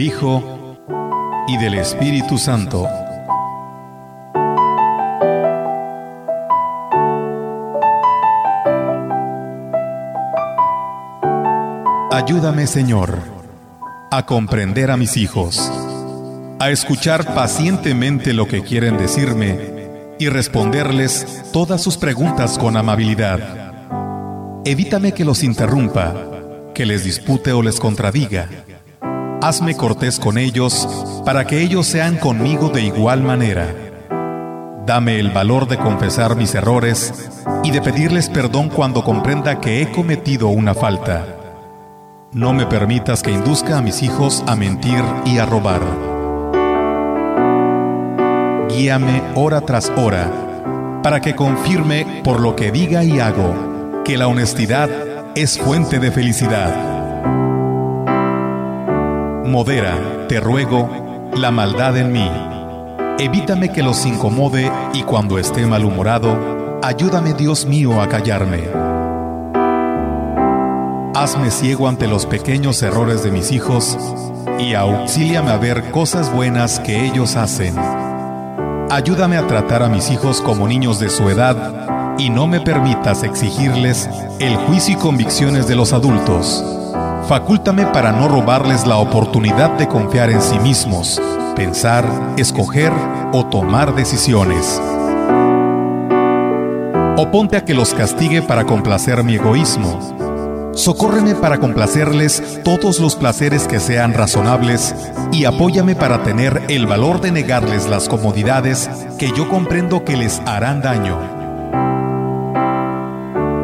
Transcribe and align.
Hijo 0.00 0.76
y 1.46 1.58
del 1.58 1.74
Espíritu 1.74 2.38
Santo. 2.38 2.88
Ayúdame, 12.10 12.66
Señor, 12.66 13.18
a 14.10 14.24
comprender 14.24 14.90
a 14.90 14.96
mis 14.96 15.18
hijos, 15.18 15.70
a 16.58 16.70
escuchar 16.70 17.34
pacientemente 17.34 18.32
lo 18.32 18.48
que 18.48 18.62
quieren 18.62 18.96
decirme 18.96 19.58
y 20.18 20.30
responderles 20.30 21.44
todas 21.52 21.82
sus 21.82 21.98
preguntas 21.98 22.56
con 22.56 22.78
amabilidad. 22.78 23.74
Evítame 24.64 25.12
que 25.12 25.26
los 25.26 25.42
interrumpa, 25.42 26.14
que 26.74 26.86
les 26.86 27.04
dispute 27.04 27.52
o 27.52 27.60
les 27.60 27.78
contradiga. 27.78 28.48
Hazme 29.42 29.74
cortés 29.74 30.18
con 30.18 30.36
ellos 30.36 30.86
para 31.24 31.46
que 31.46 31.62
ellos 31.62 31.86
sean 31.86 32.18
conmigo 32.18 32.68
de 32.68 32.82
igual 32.82 33.22
manera. 33.22 33.74
Dame 34.84 35.18
el 35.18 35.30
valor 35.30 35.66
de 35.66 35.78
confesar 35.78 36.36
mis 36.36 36.54
errores 36.54 37.30
y 37.64 37.70
de 37.70 37.80
pedirles 37.80 38.28
perdón 38.28 38.68
cuando 38.68 39.02
comprenda 39.02 39.58
que 39.58 39.80
he 39.80 39.90
cometido 39.90 40.48
una 40.48 40.74
falta. 40.74 41.24
No 42.32 42.52
me 42.52 42.66
permitas 42.66 43.22
que 43.22 43.30
induzca 43.30 43.78
a 43.78 43.82
mis 43.82 44.02
hijos 44.02 44.44
a 44.46 44.56
mentir 44.56 45.02
y 45.24 45.38
a 45.38 45.46
robar. 45.46 45.80
Guíame 48.68 49.22
hora 49.36 49.62
tras 49.62 49.90
hora 49.96 50.30
para 51.02 51.20
que 51.22 51.34
confirme 51.34 52.20
por 52.22 52.40
lo 52.40 52.56
que 52.56 52.70
diga 52.70 53.04
y 53.04 53.20
hago 53.20 54.02
que 54.04 54.18
la 54.18 54.28
honestidad 54.28 54.90
es 55.34 55.58
fuente 55.58 55.98
de 55.98 56.12
felicidad. 56.12 56.89
Modera, 59.50 59.98
te 60.28 60.38
ruego, 60.38 60.88
la 61.34 61.50
maldad 61.50 61.96
en 61.96 62.12
mí. 62.12 62.30
Evítame 63.18 63.72
que 63.72 63.82
los 63.82 64.06
incomode 64.06 64.70
y 64.94 65.02
cuando 65.02 65.40
esté 65.40 65.66
malhumorado, 65.66 66.78
ayúdame 66.84 67.34
Dios 67.34 67.66
mío 67.66 68.00
a 68.00 68.08
callarme. 68.08 68.68
Hazme 71.16 71.50
ciego 71.50 71.88
ante 71.88 72.06
los 72.06 72.26
pequeños 72.26 72.80
errores 72.84 73.24
de 73.24 73.32
mis 73.32 73.50
hijos 73.50 73.98
y 74.60 74.74
auxíliame 74.74 75.50
a 75.50 75.56
ver 75.56 75.90
cosas 75.90 76.32
buenas 76.32 76.78
que 76.78 77.04
ellos 77.04 77.34
hacen. 77.34 77.74
Ayúdame 78.88 79.36
a 79.36 79.48
tratar 79.48 79.82
a 79.82 79.88
mis 79.88 80.12
hijos 80.12 80.40
como 80.40 80.68
niños 80.68 81.00
de 81.00 81.10
su 81.10 81.28
edad 81.28 82.16
y 82.18 82.30
no 82.30 82.46
me 82.46 82.60
permitas 82.60 83.24
exigirles 83.24 84.08
el 84.38 84.54
juicio 84.54 84.94
y 84.94 84.96
convicciones 84.96 85.66
de 85.66 85.74
los 85.74 85.92
adultos. 85.92 86.79
Facúltame 87.30 87.86
para 87.86 88.10
no 88.10 88.26
robarles 88.26 88.88
la 88.88 88.96
oportunidad 88.96 89.78
de 89.78 89.86
confiar 89.86 90.30
en 90.30 90.42
sí 90.42 90.58
mismos, 90.58 91.22
pensar, 91.54 92.04
escoger 92.36 92.92
o 93.32 93.46
tomar 93.46 93.94
decisiones. 93.94 94.82
O 97.16 97.30
ponte 97.30 97.56
a 97.56 97.64
que 97.64 97.72
los 97.72 97.94
castigue 97.94 98.42
para 98.42 98.64
complacer 98.64 99.22
mi 99.22 99.36
egoísmo. 99.36 100.72
Socórreme 100.74 101.36
para 101.36 101.58
complacerles 101.58 102.60
todos 102.64 102.98
los 102.98 103.14
placeres 103.14 103.68
que 103.68 103.78
sean 103.78 104.12
razonables 104.12 104.92
y 105.30 105.44
apóyame 105.44 105.94
para 105.94 106.24
tener 106.24 106.60
el 106.66 106.88
valor 106.88 107.20
de 107.20 107.30
negarles 107.30 107.88
las 107.88 108.08
comodidades 108.08 108.90
que 109.20 109.30
yo 109.36 109.48
comprendo 109.48 110.04
que 110.04 110.16
les 110.16 110.42
harán 110.46 110.82
daño. 110.82 111.16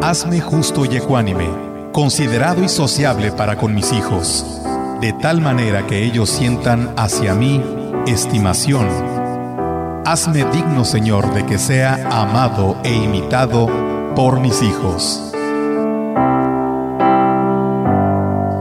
Hazme 0.04 0.40
justo 0.40 0.84
y 0.84 0.98
ecuánime, 0.98 1.48
considerado 1.96 2.62
y 2.62 2.68
sociable 2.68 3.32
para 3.32 3.56
con 3.56 3.74
mis 3.74 3.90
hijos, 3.90 4.44
de 5.00 5.14
tal 5.14 5.40
manera 5.40 5.86
que 5.86 6.04
ellos 6.04 6.28
sientan 6.28 6.92
hacia 6.94 7.32
mí 7.32 7.64
estimación. 8.06 8.86
Hazme 10.04 10.44
digno, 10.52 10.84
Señor, 10.84 11.32
de 11.32 11.46
que 11.46 11.58
sea 11.58 12.06
amado 12.12 12.76
e 12.84 12.92
imitado 12.92 13.70
por 14.14 14.40
mis 14.40 14.60
hijos. 14.60 15.32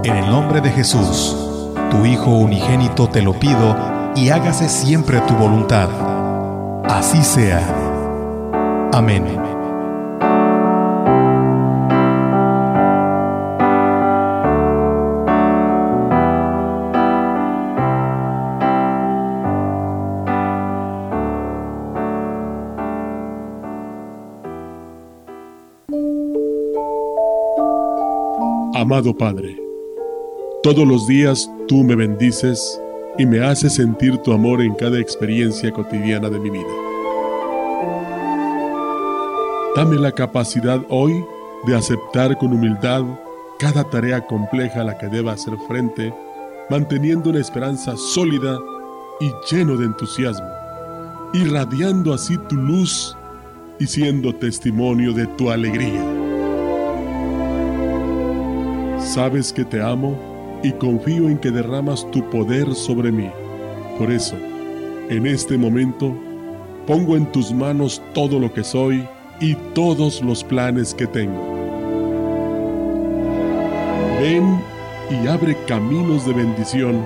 En 0.05 0.15
el 0.15 0.29
nombre 0.29 0.61
de 0.61 0.71
Jesús, 0.71 1.35
tu 1.91 2.05
Hijo 2.05 2.31
unigénito, 2.31 3.09
te 3.09 3.21
lo 3.21 3.38
pido 3.38 3.75
y 4.15 4.29
hágase 4.29 4.69
siempre 4.69 5.19
tu 5.27 5.33
voluntad. 5.33 5.89
Así 6.85 7.21
sea. 7.21 7.61
Amén. 8.93 9.54
Amado 28.85 29.17
Padre, 29.17 29.59
todos 30.61 30.87
los 30.87 31.07
días 31.07 31.49
tú 31.67 31.83
me 31.83 31.95
bendices 31.95 32.79
y 33.17 33.25
me 33.25 33.43
haces 33.43 33.73
sentir 33.73 34.15
tu 34.19 34.31
amor 34.31 34.61
en 34.61 34.75
cada 34.75 34.99
experiencia 34.99 35.71
cotidiana 35.71 36.29
de 36.29 36.39
mi 36.39 36.51
vida. 36.51 36.69
Dame 39.75 39.95
la 39.95 40.11
capacidad 40.11 40.79
hoy 40.89 41.25
de 41.65 41.75
aceptar 41.75 42.37
con 42.37 42.53
humildad 42.53 43.01
cada 43.57 43.89
tarea 43.89 44.23
compleja 44.27 44.81
a 44.81 44.83
la 44.83 44.99
que 44.99 45.07
deba 45.07 45.31
hacer 45.31 45.55
frente, 45.67 46.13
manteniendo 46.69 47.31
una 47.31 47.39
esperanza 47.39 47.97
sólida 47.97 48.59
y 49.19 49.31
lleno 49.49 49.77
de 49.77 49.85
entusiasmo, 49.85 50.47
irradiando 51.33 52.13
así 52.13 52.38
tu 52.47 52.55
luz 52.55 53.17
y 53.79 53.88
siendo 53.88 54.35
testimonio 54.35 55.11
de 55.11 55.25
tu 55.25 55.49
alegría. 55.49 56.14
Sabes 59.05 59.53
que 59.53 59.63
te 59.63 59.81
amo 59.81 60.17
y 60.63 60.71
confío 60.71 61.29
en 61.29 61.37
que 61.37 61.51
derramas 61.51 62.09
tu 62.09 62.27
poder 62.31 62.73
sobre 62.73 63.11
mí. 63.11 63.29
Por 63.99 64.11
eso, 64.11 64.35
en 65.09 65.27
este 65.27 65.59
momento, 65.59 66.13
pongo 66.87 67.15
en 67.15 67.31
tus 67.31 67.53
manos 67.53 68.01
todo 68.15 68.39
lo 68.39 68.51
que 68.51 68.63
soy 68.63 69.07
y 69.39 69.53
todos 69.75 70.23
los 70.23 70.43
planes 70.43 70.95
que 70.95 71.05
tengo. 71.05 71.39
Ven 74.19 74.59
y 75.11 75.27
abre 75.27 75.55
caminos 75.67 76.25
de 76.25 76.33
bendición 76.33 77.05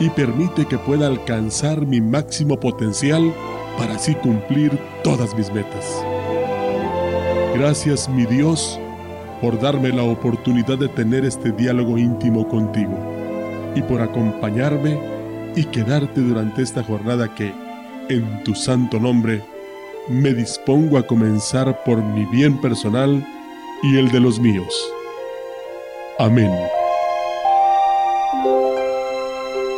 y 0.00 0.10
permite 0.10 0.66
que 0.66 0.78
pueda 0.78 1.06
alcanzar 1.06 1.86
mi 1.86 2.00
máximo 2.00 2.58
potencial 2.58 3.32
para 3.78 3.94
así 3.94 4.16
cumplir 4.16 4.76
todas 5.04 5.34
mis 5.36 5.50
metas. 5.52 6.04
Gracias 7.54 8.08
mi 8.08 8.26
Dios 8.26 8.80
por 9.40 9.60
darme 9.60 9.90
la 9.90 10.02
oportunidad 10.02 10.78
de 10.78 10.88
tener 10.88 11.24
este 11.24 11.52
diálogo 11.52 11.98
íntimo 11.98 12.48
contigo 12.48 12.94
y 13.74 13.82
por 13.82 14.00
acompañarme 14.00 14.98
y 15.54 15.64
quedarte 15.64 16.20
durante 16.20 16.62
esta 16.62 16.82
jornada 16.82 17.34
que, 17.34 17.52
en 18.08 18.42
tu 18.44 18.54
santo 18.54 18.98
nombre, 18.98 19.42
me 20.08 20.32
dispongo 20.32 20.98
a 20.98 21.06
comenzar 21.06 21.82
por 21.84 22.02
mi 22.02 22.24
bien 22.26 22.60
personal 22.60 23.26
y 23.82 23.98
el 23.98 24.10
de 24.10 24.20
los 24.20 24.38
míos. 24.38 24.74
Amén. 26.18 26.50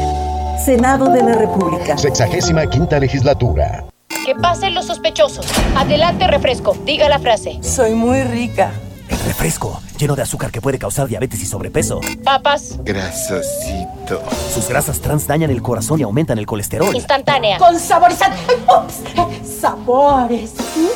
Senado 0.63 1.09
de 1.09 1.23
la 1.23 1.33
República. 1.33 1.97
Sexagésima 1.97 2.67
quinta 2.67 2.99
legislatura. 2.99 3.85
Que 4.25 4.35
pasen 4.35 4.75
los 4.75 4.85
sospechosos. 4.85 5.47
Adelante, 5.75 6.27
refresco. 6.27 6.77
Diga 6.85 7.09
la 7.09 7.17
frase. 7.17 7.57
Soy 7.63 7.95
muy 7.95 8.21
rica. 8.23 8.71
El 9.09 9.19
refresco, 9.21 9.81
lleno 9.97 10.15
de 10.15 10.21
azúcar 10.21 10.51
que 10.51 10.61
puede 10.61 10.77
causar 10.77 11.07
diabetes 11.07 11.41
y 11.41 11.45
sobrepeso. 11.47 11.99
Papas. 12.23 12.77
Grasosito. 12.83 14.21
Sus 14.53 14.69
grasas 14.69 14.99
trans 14.99 15.25
dañan 15.25 15.49
el 15.49 15.63
corazón 15.63 15.99
y 15.99 16.03
aumentan 16.03 16.37
el 16.37 16.45
colesterol. 16.45 16.95
Instantánea. 16.95 17.57
Con 17.57 17.79
saborizante. 17.79 18.37
¡Ups! 18.67 19.49
Sabores. 19.59 20.53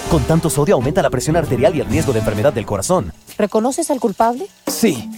Con 0.10 0.24
tanto 0.24 0.50
sodio 0.50 0.76
aumenta 0.76 1.02
la 1.02 1.10
presión 1.10 1.36
arterial 1.36 1.76
y 1.76 1.82
el 1.82 1.88
riesgo 1.88 2.14
de 2.14 2.20
enfermedad 2.20 2.54
del 2.54 2.66
corazón. 2.66 3.12
¿Reconoces 3.38 3.90
al 3.92 4.00
culpable? 4.00 4.48
Sí, 4.68 5.10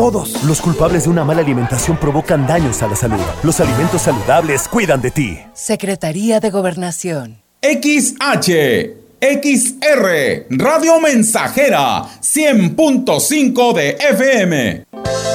todos. 0.00 0.42
Los 0.44 0.62
culpables 0.62 1.04
de 1.04 1.10
una 1.10 1.24
mala 1.24 1.42
alimentación 1.42 1.98
provocan 1.98 2.46
daños 2.46 2.82
a 2.82 2.88
la 2.88 2.96
salud. 2.96 3.20
Los 3.42 3.60
alimentos 3.60 4.00
saludables 4.00 4.66
cuidan 4.66 5.02
de 5.02 5.10
ti. 5.10 5.38
Secretaría 5.52 6.40
de 6.40 6.48
Gobernación. 6.48 7.42
XH, 7.60 8.48
XR, 9.20 10.46
Radio 10.48 11.00
Mensajera, 11.00 12.04
100.5 12.22 13.74
de 13.74 13.90
FM. 13.90 15.29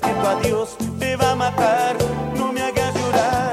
que 0.00 0.12
tu 0.14 0.26
adiós 0.26 0.76
te 0.98 1.16
va 1.16 1.32
a 1.32 1.34
matar. 1.34 1.96
No 2.36 2.52
me 2.52 2.62
hagas 2.62 2.94
llorar. 2.94 3.52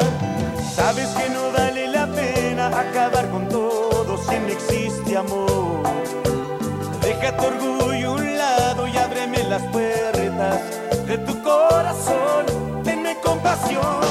Sabes 0.76 1.08
que 1.10 1.30
no 1.30 1.52
vale 1.52 1.88
la 1.88 2.08
pena 2.08 2.68
acabar 2.68 3.30
con 3.30 3.48
todo 3.50 4.18
si 4.18 4.40
no 4.40 4.48
existe 4.48 5.18
amor. 5.18 5.84
Deja 7.02 7.36
tu 7.38 7.46
orgullo 7.46 8.10
a 8.10 8.14
un 8.14 8.38
lado 8.38 8.88
y 8.88 8.98
ábreme 8.98 9.44
las 9.44 9.62
puertas 9.64 10.60
de 11.08 11.18
tu 11.20 11.42
corazón. 11.44 12.46
Tenme 12.84 13.18
compasión. 13.22 14.02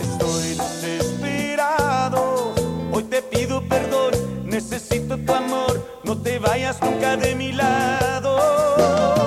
Estoy 0.00 0.54
desesperado. 0.54 2.52
Hoy 2.92 3.04
te 3.04 3.22
pido 3.22 3.62
perdón. 3.68 4.12
Necesito 4.44 5.16
tu 5.18 5.32
amor. 5.32 5.80
No 6.04 6.16
te 6.16 6.38
vayas 6.38 6.80
nunca 6.82 7.16
de 7.16 7.34
mi 7.34 7.52
lado. 7.52 9.21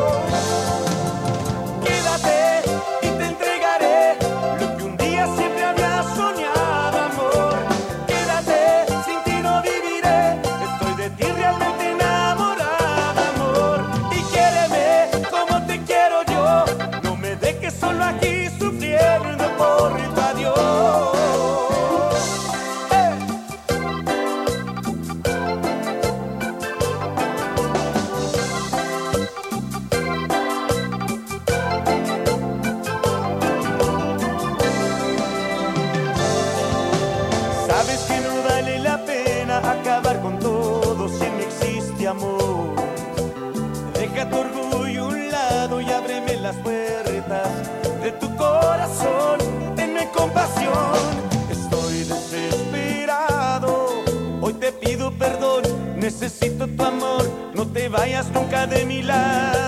Nunca 58.24 58.66
de 58.66 58.86
mi 58.86 59.02
lado. 59.02 59.65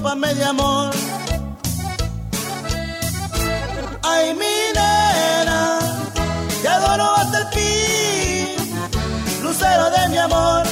Empápame 0.00 0.34
de 0.34 0.44
amor. 0.44 0.90
Ay, 4.02 4.34
mi 4.34 4.56
nena, 4.74 5.78
te 6.62 6.68
adoro 6.68 7.14
hasta 7.16 7.38
el 7.38 7.46
fin, 7.54 8.78
lucero 9.42 9.90
de 9.90 10.08
mi 10.08 10.18
amor. 10.18 10.62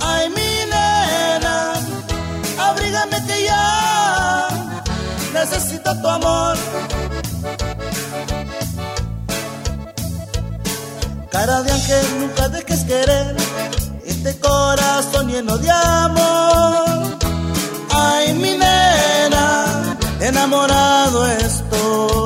Ay, 0.00 0.28
mi 0.30 0.50
nena, 0.74 1.74
abrígame 2.58 3.24
que 3.26 3.44
ya 3.44 4.48
necesito 5.32 6.00
tu 6.00 6.08
amor. 6.08 6.56
Cara 11.30 11.62
de 11.62 11.70
ángel, 11.70 12.06
nunca 12.20 12.48
dejes 12.48 12.84
querer 12.84 13.79
este 14.22 14.38
corazón 14.38 15.28
lleno 15.28 15.56
de 15.56 15.70
amor. 15.70 17.18
Ay, 17.90 18.34
mi 18.34 18.52
nena, 18.52 19.96
enamorado 20.20 21.26
estoy. 21.26 22.19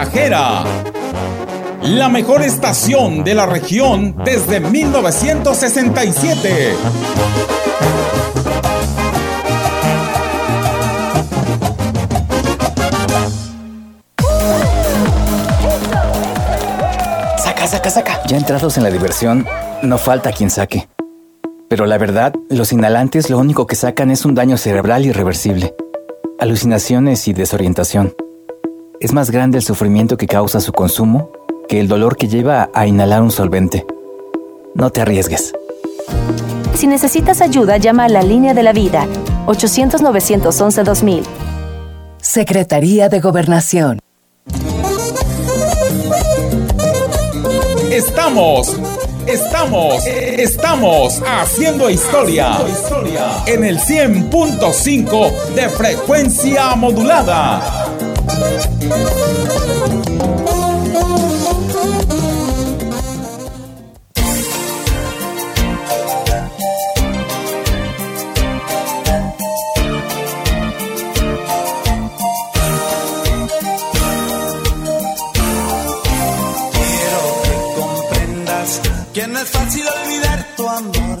Mensajera. 0.00 0.64
La 1.82 2.08
mejor 2.08 2.40
estación 2.40 3.22
de 3.22 3.34
la 3.34 3.44
región 3.44 4.16
desde 4.24 4.58
1967. 4.58 6.72
Saca, 17.36 17.66
saca, 17.66 17.90
saca. 17.90 18.22
Ya 18.26 18.38
entrados 18.38 18.78
en 18.78 18.84
la 18.84 18.90
diversión, 18.90 19.46
no 19.82 19.98
falta 19.98 20.32
quien 20.32 20.48
saque. 20.48 20.88
Pero 21.68 21.84
la 21.84 21.98
verdad, 21.98 22.32
los 22.48 22.72
inhalantes 22.72 23.28
lo 23.28 23.36
único 23.36 23.66
que 23.66 23.76
sacan 23.76 24.10
es 24.10 24.24
un 24.24 24.34
daño 24.34 24.56
cerebral 24.56 25.04
irreversible, 25.04 25.74
alucinaciones 26.38 27.28
y 27.28 27.34
desorientación 27.34 28.14
es 29.00 29.14
más 29.14 29.30
grande 29.30 29.56
el 29.56 29.64
sufrimiento 29.64 30.18
que 30.18 30.26
causa 30.26 30.60
su 30.60 30.72
consumo 30.72 31.30
que 31.68 31.80
el 31.80 31.88
dolor 31.88 32.16
que 32.16 32.28
lleva 32.28 32.68
a 32.74 32.86
inhalar 32.86 33.22
un 33.22 33.30
solvente. 33.30 33.86
No 34.74 34.90
te 34.90 35.00
arriesgues. 35.00 35.52
Si 36.74 36.86
necesitas 36.86 37.40
ayuda, 37.40 37.78
llama 37.78 38.04
a 38.04 38.08
la 38.08 38.22
línea 38.22 38.54
de 38.54 38.62
la 38.62 38.72
vida 38.72 39.06
800-911-2000. 39.46 41.22
Secretaría 42.18 43.08
de 43.08 43.20
Gobernación. 43.20 44.00
Estamos, 47.90 48.76
estamos, 49.26 50.06
estamos 50.06 51.22
haciendo 51.26 51.88
historia 51.88 52.58
en 53.46 53.64
el 53.64 53.78
100.5 53.78 55.54
de 55.54 55.68
frecuencia 55.68 56.74
modulada 56.76 57.89
Quiero 58.40 58.52
que 77.44 77.54
comprendas 77.78 78.80
que 79.12 79.26
no 79.26 79.38
es 79.38 79.50
fácil 79.50 79.84
olvidar 79.86 80.46
tu 80.56 80.68
amor, 80.68 81.18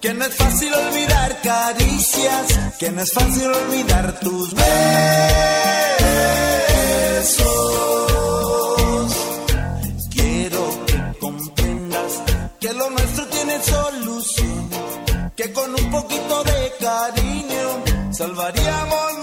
que 0.00 0.14
no 0.14 0.24
es 0.24 0.34
fácil 0.34 0.72
olvidar 0.74 1.40
caricias, 1.42 2.58
que 2.78 2.90
no 2.92 3.02
es 3.02 3.12
fácil 3.12 3.46
olvidar 3.46 4.20
tus 4.20 4.54
veces. 4.54 5.65
Quiero 10.10 10.86
que 10.86 11.18
comprendas 11.20 12.12
que 12.60 12.72
lo 12.72 12.90
nuestro 12.90 13.26
tiene 13.26 13.62
solución: 13.62 14.70
que 15.36 15.52
con 15.52 15.74
un 15.74 15.90
poquito 15.90 16.44
de 16.44 16.72
cariño 16.80 17.82
salvaríamos. 18.12 19.15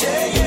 Yeah. 0.00 0.37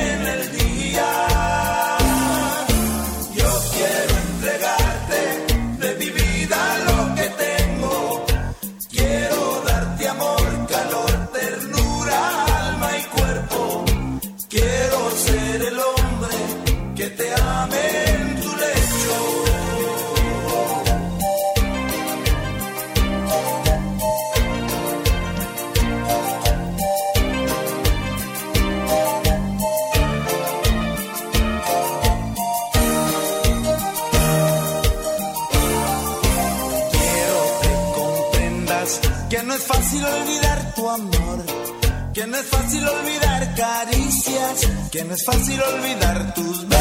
es 42.42 42.48
fácil 42.48 42.88
olvidar 42.88 43.54
caricias, 43.54 44.68
que 44.90 45.04
no 45.04 45.14
es 45.14 45.24
fácil 45.24 45.60
olvidar 45.60 46.34
tus 46.34 46.68
besos. 46.68 46.78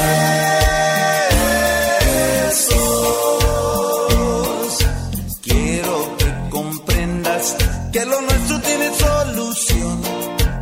Quiero 5.41 6.17
que 6.17 6.49
comprendas 6.49 7.55
que 7.93 8.05
lo 8.05 8.21
nuestro 8.21 8.61
tiene 8.61 8.89
solución, 8.95 10.01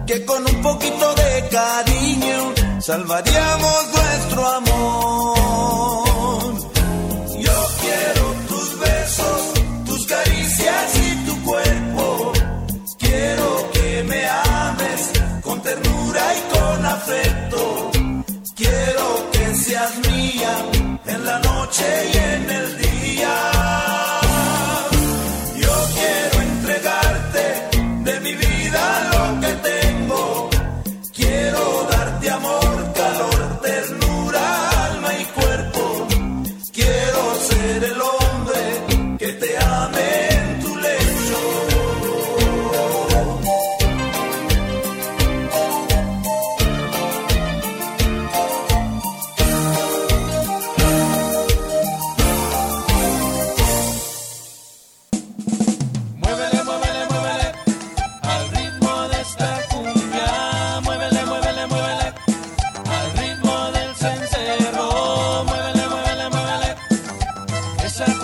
que 0.05 0.25
con 0.25 0.45
un 0.45 0.61
poquito 0.61 1.15
de 1.15 1.49
cariño 1.49 2.53
salvaríamos 2.81 3.85
nuestro 3.93 4.47
amor. 4.47 4.68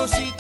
cosita. 0.06 0.35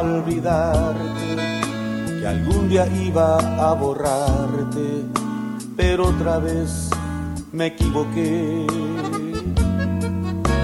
Olvidarte, 0.00 1.36
que 2.20 2.26
algún 2.26 2.68
día 2.68 2.86
iba 2.86 3.38
a 3.38 3.74
borrarte, 3.74 5.04
pero 5.76 6.08
otra 6.08 6.38
vez 6.38 6.90
me 7.52 7.66
equivoqué. 7.66 8.66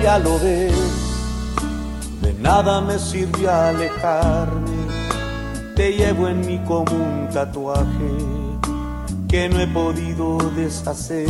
Ya 0.02 0.18
lo 0.18 0.38
ves, 0.38 0.72
de 2.22 2.32
nada 2.34 2.80
me 2.80 2.98
sirvió 2.98 3.52
alejarme, 3.52 4.78
te 5.76 5.92
llevo 5.92 6.28
en 6.28 6.40
mí 6.46 6.58
como 6.66 6.92
un 6.92 7.28
tatuaje 7.32 8.16
que 9.28 9.48
no 9.48 9.60
he 9.60 9.66
podido 9.66 10.38
deshacer. 10.56 11.28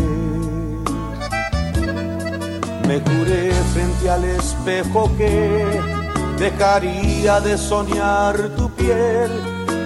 Me 2.86 2.98
juré 3.00 3.52
frente 3.72 4.10
al 4.10 4.24
espejo 4.24 5.10
que 5.16 5.99
dejaría 6.40 7.38
de 7.40 7.56
soñar 7.58 8.34
tu 8.56 8.70
piel. 8.74 9.30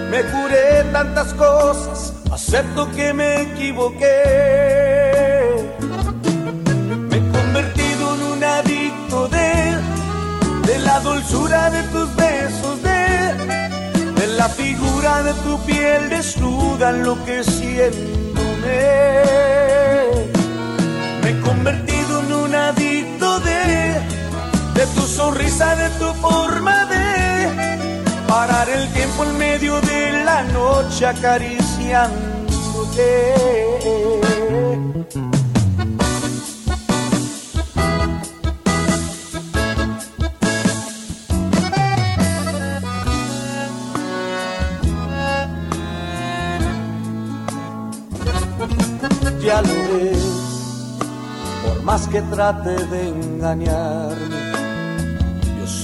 Me 0.09 0.23
juré 0.23 0.85
tantas 0.93 1.33
cosas, 1.33 2.13
acepto 2.31 2.89
que 2.91 3.13
me 3.13 3.41
equivoqué. 3.41 4.15
Me 7.09 7.17
he 7.17 7.31
convertido 7.37 8.15
en 8.15 8.21
un 8.33 8.43
adicto 8.43 9.27
de, 9.27 9.75
de 10.65 10.79
la 10.79 11.01
dulzura 11.01 11.69
de 11.69 11.83
tus 11.93 12.15
besos, 12.15 12.81
de, 12.81 14.13
de 14.19 14.27
la 14.37 14.47
figura 14.47 15.23
de 15.23 15.33
tu 15.45 15.59
piel 15.65 16.07
desnuda 16.09 16.91
enloqueciéndome. 16.91 18.79
Me 21.21 21.29
he 21.31 21.41
convertido 21.41 22.21
en 22.21 22.33
un 22.33 22.55
adicto 22.55 23.39
de, 23.41 23.99
de 24.73 24.85
tu 24.95 25.01
sonrisa, 25.01 25.75
de 25.75 25.89
forma 26.29 26.85
de 26.85 27.49
parar 28.27 28.69
el 28.69 28.87
tiempo 28.93 29.25
en 29.25 29.37
medio 29.37 29.81
de 29.81 30.23
la 30.23 30.43
noche 30.43 31.05
acariciándote. 31.05 33.35
Ya 49.45 49.61
lo 49.61 49.75
ves, 49.89 50.25
por 51.63 51.77
más 51.83 52.07
que 52.07 52.19
trate 52.23 52.83
de 52.87 53.09
engañarme, 53.09 54.15
yo 54.15 54.24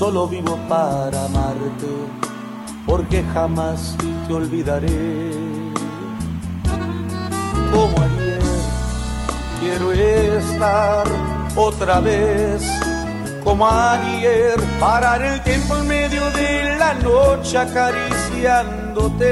solo 0.02 0.28
vivo 0.28 0.58
para 0.68 1.26
amarte, 1.26 1.94
porque 2.88 3.24
jamás 3.36 3.96
te 4.28 4.34
olvidaré. 4.34 5.32
Como 7.72 8.02
ayer, 8.02 8.42
quiero 9.60 9.92
estar 9.92 11.06
otra 11.56 12.00
vez. 12.00 12.64
Como 13.44 13.70
ayer, 13.70 14.60
parar 14.80 15.22
el 15.22 15.40
tiempo 15.44 15.78
en 15.78 15.88
medio 15.88 16.32
de 16.32 16.78
la 16.80 16.96
noche 16.96 17.60
acariciándote. 17.60 19.26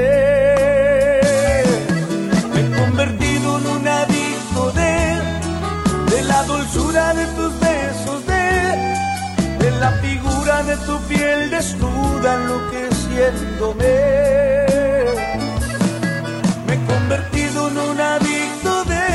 Me 2.54 2.60
he 2.60 2.70
convertido 2.80 3.58
en 3.58 3.66
un 3.76 3.88
adicto 3.88 4.70
de, 4.80 5.18
de 6.14 6.22
la 6.22 6.44
dulzura 6.44 7.12
de 7.12 7.26
tus 7.26 7.58
besos, 7.58 7.89
la 9.80 9.90
figura 9.92 10.62
de 10.62 10.76
tu 10.86 10.98
piel 11.08 11.50
desnuda 11.50 12.34
enloqueciéndome. 12.34 13.96
Me 16.66 16.74
he 16.74 16.80
convertido 16.92 17.68
en 17.68 17.78
un 17.78 17.98
adicto 17.98 18.84
de, 18.84 19.08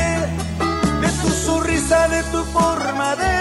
de 1.02 1.08
tu 1.22 1.28
sonrisa, 1.28 2.08
de 2.08 2.22
tu 2.32 2.42
forma 2.56 3.14
de 3.14 3.36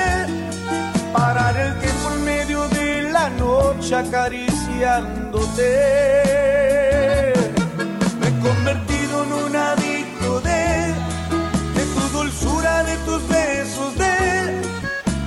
parar 1.13 1.57
el 1.57 1.79
tiempo 1.79 2.11
en 2.13 2.25
medio 2.25 2.67
de 2.69 3.01
la 3.11 3.29
noche 3.31 3.95
acariciándote. 3.95 5.71
Me 8.19 8.27
he 8.27 8.39
convertido 8.47 9.23
en 9.23 9.33
un 9.45 9.55
adicto 9.55 10.41
de, 10.41 10.93
de 11.75 11.83
tu 11.95 12.03
dulzura, 12.17 12.83
de 12.83 12.95
tus 12.97 13.27
besos, 13.27 13.97
de, 13.97 14.15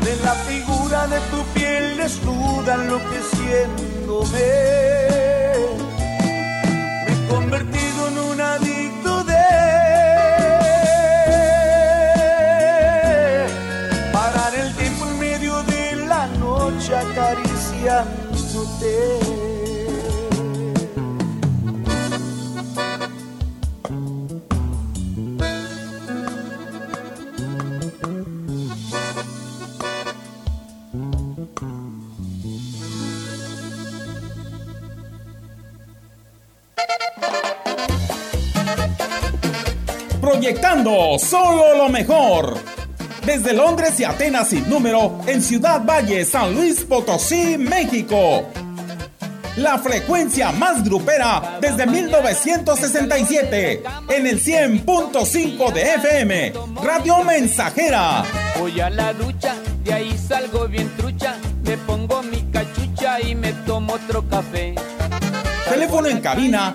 de 0.06 0.16
la 0.22 0.34
figura 0.46 0.67
de 0.88 1.20
tu 1.30 1.44
piel 1.52 1.98
desnuda 1.98 2.76
enloqueciéndome. 2.76 4.38
Me 7.04 7.12
he 7.12 7.28
convertido 7.28 8.08
en 8.08 8.18
un 8.18 8.40
adicto 8.40 9.22
de 9.24 9.44
parar 14.14 14.54
el 14.54 14.74
tiempo 14.76 15.04
en 15.10 15.18
medio 15.18 15.62
de 15.64 15.96
la 16.06 16.26
noche 16.38 16.96
acariciándote. 16.96 19.47
Proyectando 40.48 41.18
solo 41.18 41.76
lo 41.76 41.90
mejor. 41.90 42.56
Desde 43.26 43.52
Londres 43.52 44.00
y 44.00 44.04
Atenas 44.04 44.48
sin 44.48 44.66
número, 44.66 45.20
en 45.26 45.42
Ciudad 45.42 45.84
Valle, 45.84 46.24
San 46.24 46.54
Luis 46.54 46.86
Potosí, 46.86 47.58
México. 47.58 48.46
La 49.58 49.76
frecuencia 49.76 50.50
más 50.52 50.82
grupera 50.82 51.58
desde 51.60 51.86
1967 51.86 53.82
en 54.08 54.26
el 54.26 54.42
100.5 54.42 55.70
de 55.70 55.82
FM, 55.96 56.52
Radio 56.82 57.22
Mensajera. 57.24 58.24
Voy 58.58 58.80
a 58.80 58.88
la 58.88 59.12
ducha, 59.12 59.54
de 59.84 59.92
ahí 59.92 60.16
salgo 60.16 60.66
bien 60.66 60.90
trucha, 60.96 61.36
me 61.62 61.76
pongo 61.76 62.22
mi 62.22 62.40
cachucha 62.50 63.20
y 63.20 63.34
me 63.34 63.52
tomo 63.66 63.92
otro 63.92 64.26
café. 64.26 64.74
Teléfono 65.68 66.08
en 66.08 66.22
cabina 66.22 66.74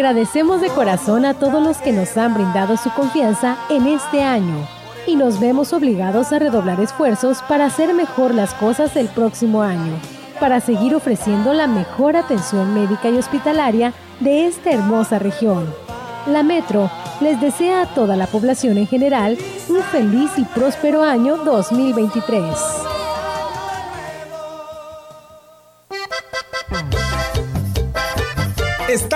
Agradecemos 0.00 0.62
de 0.62 0.70
corazón 0.70 1.26
a 1.26 1.34
todos 1.34 1.62
los 1.62 1.76
que 1.76 1.92
nos 1.92 2.16
han 2.16 2.32
brindado 2.32 2.78
su 2.78 2.90
confianza 2.90 3.58
en 3.68 3.86
este 3.86 4.22
año 4.22 4.66
y 5.06 5.14
nos 5.14 5.38
vemos 5.38 5.74
obligados 5.74 6.32
a 6.32 6.38
redoblar 6.38 6.80
esfuerzos 6.80 7.42
para 7.42 7.66
hacer 7.66 7.92
mejor 7.92 8.34
las 8.34 8.54
cosas 8.54 8.96
el 8.96 9.08
próximo 9.08 9.60
año, 9.60 9.92
para 10.40 10.60
seguir 10.60 10.94
ofreciendo 10.94 11.52
la 11.52 11.66
mejor 11.66 12.16
atención 12.16 12.72
médica 12.72 13.10
y 13.10 13.18
hospitalaria 13.18 13.92
de 14.20 14.46
esta 14.46 14.70
hermosa 14.70 15.18
región. 15.18 15.66
La 16.26 16.42
Metro 16.42 16.90
les 17.20 17.38
desea 17.38 17.82
a 17.82 17.94
toda 17.94 18.16
la 18.16 18.26
población 18.26 18.78
en 18.78 18.86
general 18.86 19.36
un 19.68 19.82
feliz 19.82 20.30
y 20.38 20.44
próspero 20.44 21.02
año 21.02 21.36
2023. 21.44 22.79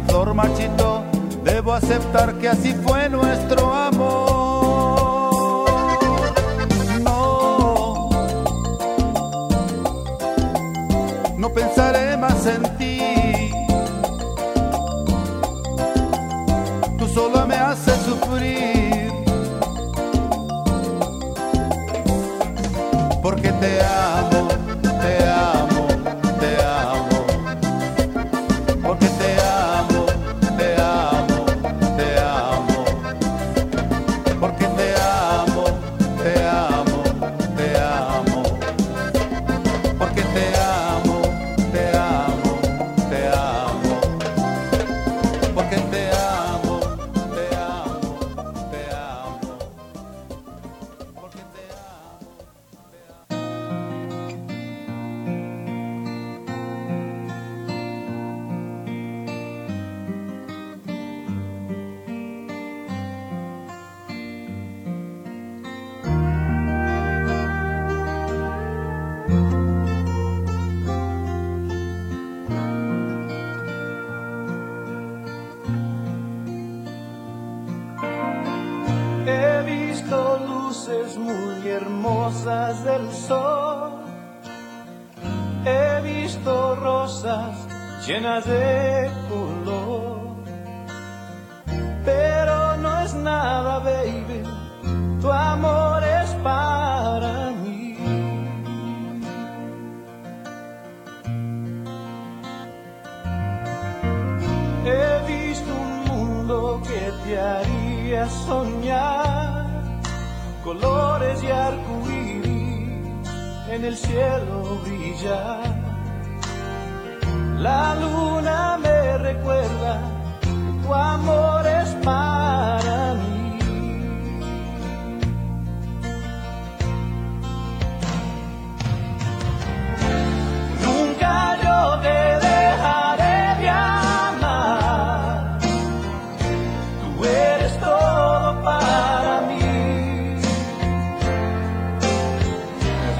Flor 0.00 0.34
marchitó. 0.34 1.02
Debo 1.44 1.72
aceptar 1.72 2.34
que 2.34 2.48
así 2.48 2.74
fue 2.74 3.08
nuestro 3.08 3.57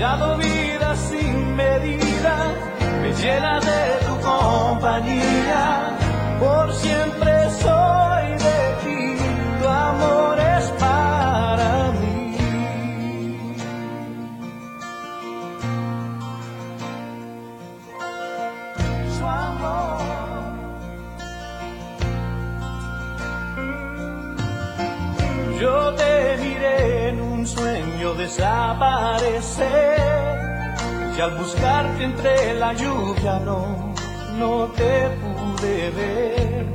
Me 0.09 0.48
y 31.19 31.21
al 31.21 31.33
buscarte 31.33 32.05
entre 32.05 32.55
la 32.55 32.73
lluvia 32.75 33.41
no, 33.41 33.93
no 34.39 34.67
te 34.69 35.09
pude 35.21 35.91
ver. 35.91 36.67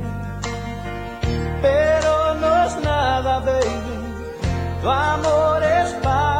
Pero 1.62 2.34
no 2.34 2.64
es 2.64 2.76
nada, 2.84 3.38
baby, 3.40 4.82
tu 4.82 4.90
amor 4.90 5.62
es 5.62 5.92
para 6.02 6.33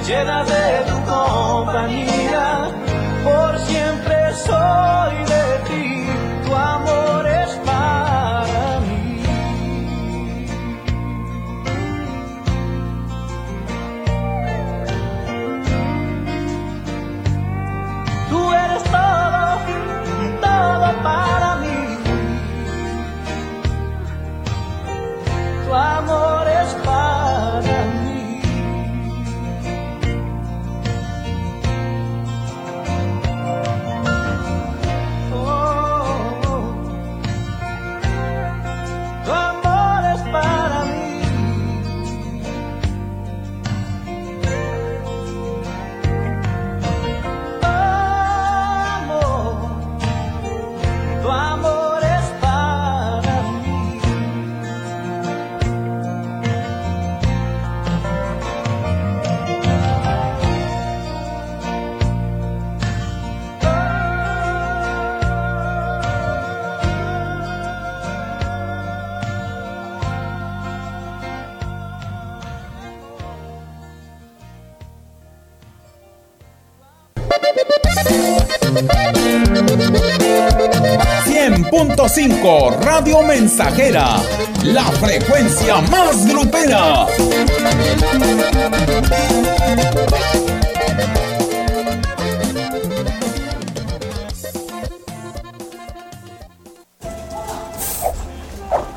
me 0.00 0.06
llenas 0.06 0.46
de 0.46 0.90
tu 0.90 0.96
compañía. 1.10 2.68
Por 3.24 3.58
siempre 3.58 4.34
soy 4.34 5.29
.5 81.70 82.80
Radio 82.80 83.22
Mensajera, 83.22 84.16
la 84.64 84.84
frecuencia 84.84 85.80
más 85.82 86.26
grupera. 86.26 87.06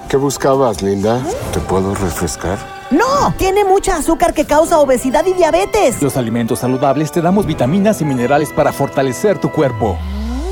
¿Qué 0.10 0.18
buscabas, 0.18 0.82
Linda? 0.82 1.22
¿Te 1.54 1.60
puedo 1.60 1.94
refrescar? 1.96 2.58
No, 2.92 3.34
tiene 3.38 3.66
mucha 3.66 3.98
azúcar 3.98 4.34
que 4.34 4.46
causa 4.46 4.80
obesidad 4.80 5.26
y 5.26 5.34
diabetes. 5.34 6.02
Los 6.02 6.18
alimentos 6.18 6.60
saludables 6.60 7.12
te 7.12 7.22
damos 7.22 7.48
vitaminas 7.48 8.02
y 8.02 8.06
minerales 8.06 8.52
para 8.54 8.72
fortalecer 8.72 9.40
tu 9.40 9.52
cuerpo. 9.52 9.98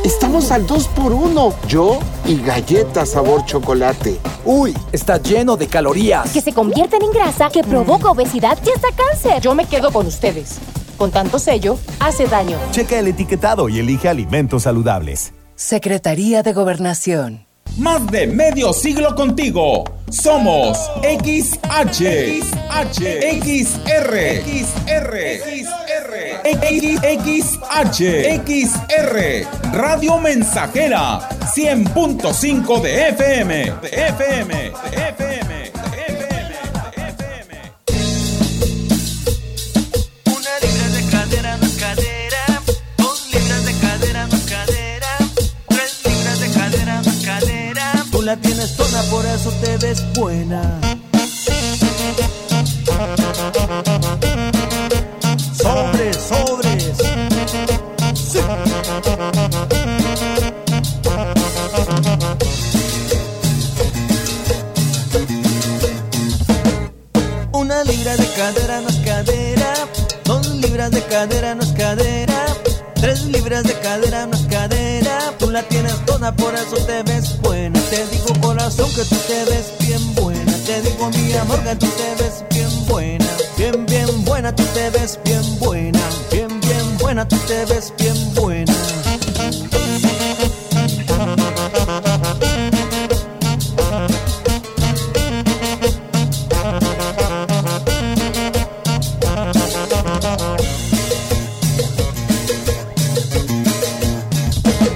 Estamos 0.03 0.49
al 0.51 0.65
2 0.65 0.87
por 0.89 1.13
1 1.13 1.53
Yo 1.67 1.99
y 2.25 2.41
galletas 2.41 3.11
sabor 3.11 3.45
chocolate. 3.45 4.17
Uy, 4.43 4.75
está 4.91 5.21
lleno 5.21 5.57
de 5.57 5.67
calorías. 5.67 6.31
Que 6.31 6.41
se 6.41 6.53
convierten 6.53 7.03
en 7.03 7.11
grasa, 7.11 7.49
que 7.49 7.63
provoca 7.63 8.09
obesidad 8.09 8.57
y 8.65 8.71
hasta 8.71 8.87
cáncer. 8.95 9.41
Yo 9.41 9.53
me 9.53 9.65
quedo 9.65 9.91
con 9.91 10.07
ustedes. 10.07 10.57
Con 10.97 11.11
tanto 11.11 11.37
sello, 11.37 11.77
hace 11.99 12.25
daño. 12.25 12.57
Checa 12.71 12.97
el 12.97 13.09
etiquetado 13.09 13.69
y 13.69 13.79
elige 13.79 14.09
alimentos 14.09 14.63
saludables. 14.63 15.33
Secretaría 15.55 16.41
de 16.41 16.53
Gobernación. 16.53 17.45
Más 17.77 18.05
de 18.07 18.25
medio 18.25 18.73
siglo 18.73 19.15
contigo. 19.15 19.83
Somos 20.09 20.77
XH, 21.03 22.41
XH, 22.41 23.01
XR, 23.39 24.43
XR, 24.43 25.13
XR, 25.39 25.80
XR, 28.45 29.45
Radio 29.73 30.17
Mensajera, 30.19 31.19
100.5 31.55 32.81
de 32.81 33.09
FM, 33.09 33.73
de 33.81 33.87
FM, 34.07 34.53
de 34.53 34.71
FM, 35.09 35.53
de 35.53 36.01
FM, 36.07 36.53
de 36.95 37.07
FM. 37.09 37.53
Una 40.25 40.53
libra 40.61 40.87
de 40.89 41.01
cadera 41.11 41.57
no 41.57 41.71
sobres. 56.31 56.97
Una 67.51 67.83
libra 67.83 68.15
de 68.15 68.27
cadera 68.35 68.81
no 68.81 68.89
es 68.89 68.95
cadera, 68.97 69.73
dos 70.25 70.47
libras 70.55 70.91
de 70.91 71.01
cadera 71.03 71.55
no 71.55 71.63
es 71.63 71.71
cadera, 71.73 72.45
tres 72.95 73.25
libras 73.25 73.63
de 73.63 73.73
cadera 73.79 74.25
no 74.27 74.35
es 74.35 74.45
cadera. 74.47 75.33
Tú 75.37 75.49
la 75.49 75.63
tienes 75.63 76.05
toda, 76.05 76.35
por 76.35 76.53
eso 76.55 76.77
te 76.85 77.03
ves 77.03 77.39
buena. 77.41 77.79
Te 77.89 78.05
digo 78.07 78.33
corazón 78.41 78.89
que 78.95 79.03
tú 79.03 79.15
te 79.27 79.45
ves 79.45 79.73
bien 79.79 80.15
buena. 80.15 80.53
Te 80.65 80.81
digo 80.81 81.09
mi 81.09 81.33
amor 81.33 81.59
que 81.63 81.75
tú 81.75 81.87
te 81.87 82.15
ves 82.15 82.20
te 87.39 87.65
ves 87.65 87.93
bien 87.97 88.35
buena. 88.35 88.73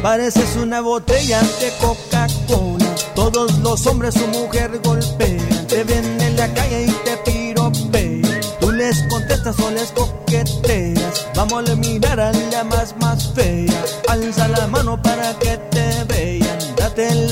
Pareces 0.02 0.56
una 0.56 0.82
botella 0.82 1.42
de 1.60 1.74
Coca-Cola. 1.82 2.96
Todos 3.16 3.58
los 3.60 3.88
hombres 3.88 4.14
su 4.14 4.28
mujer 4.28 4.80
golpean. 4.84 5.68
Te 5.68 5.84
ven 5.84 6.22
en 6.22 6.36
la 6.36 6.54
calle 6.54 6.86
y 6.86 6.92
te 6.92 7.18
piropean. 7.26 8.22
Tú 8.60 8.72
les 8.72 9.02
contestas 9.10 9.60
o 9.60 9.72
les 9.72 9.92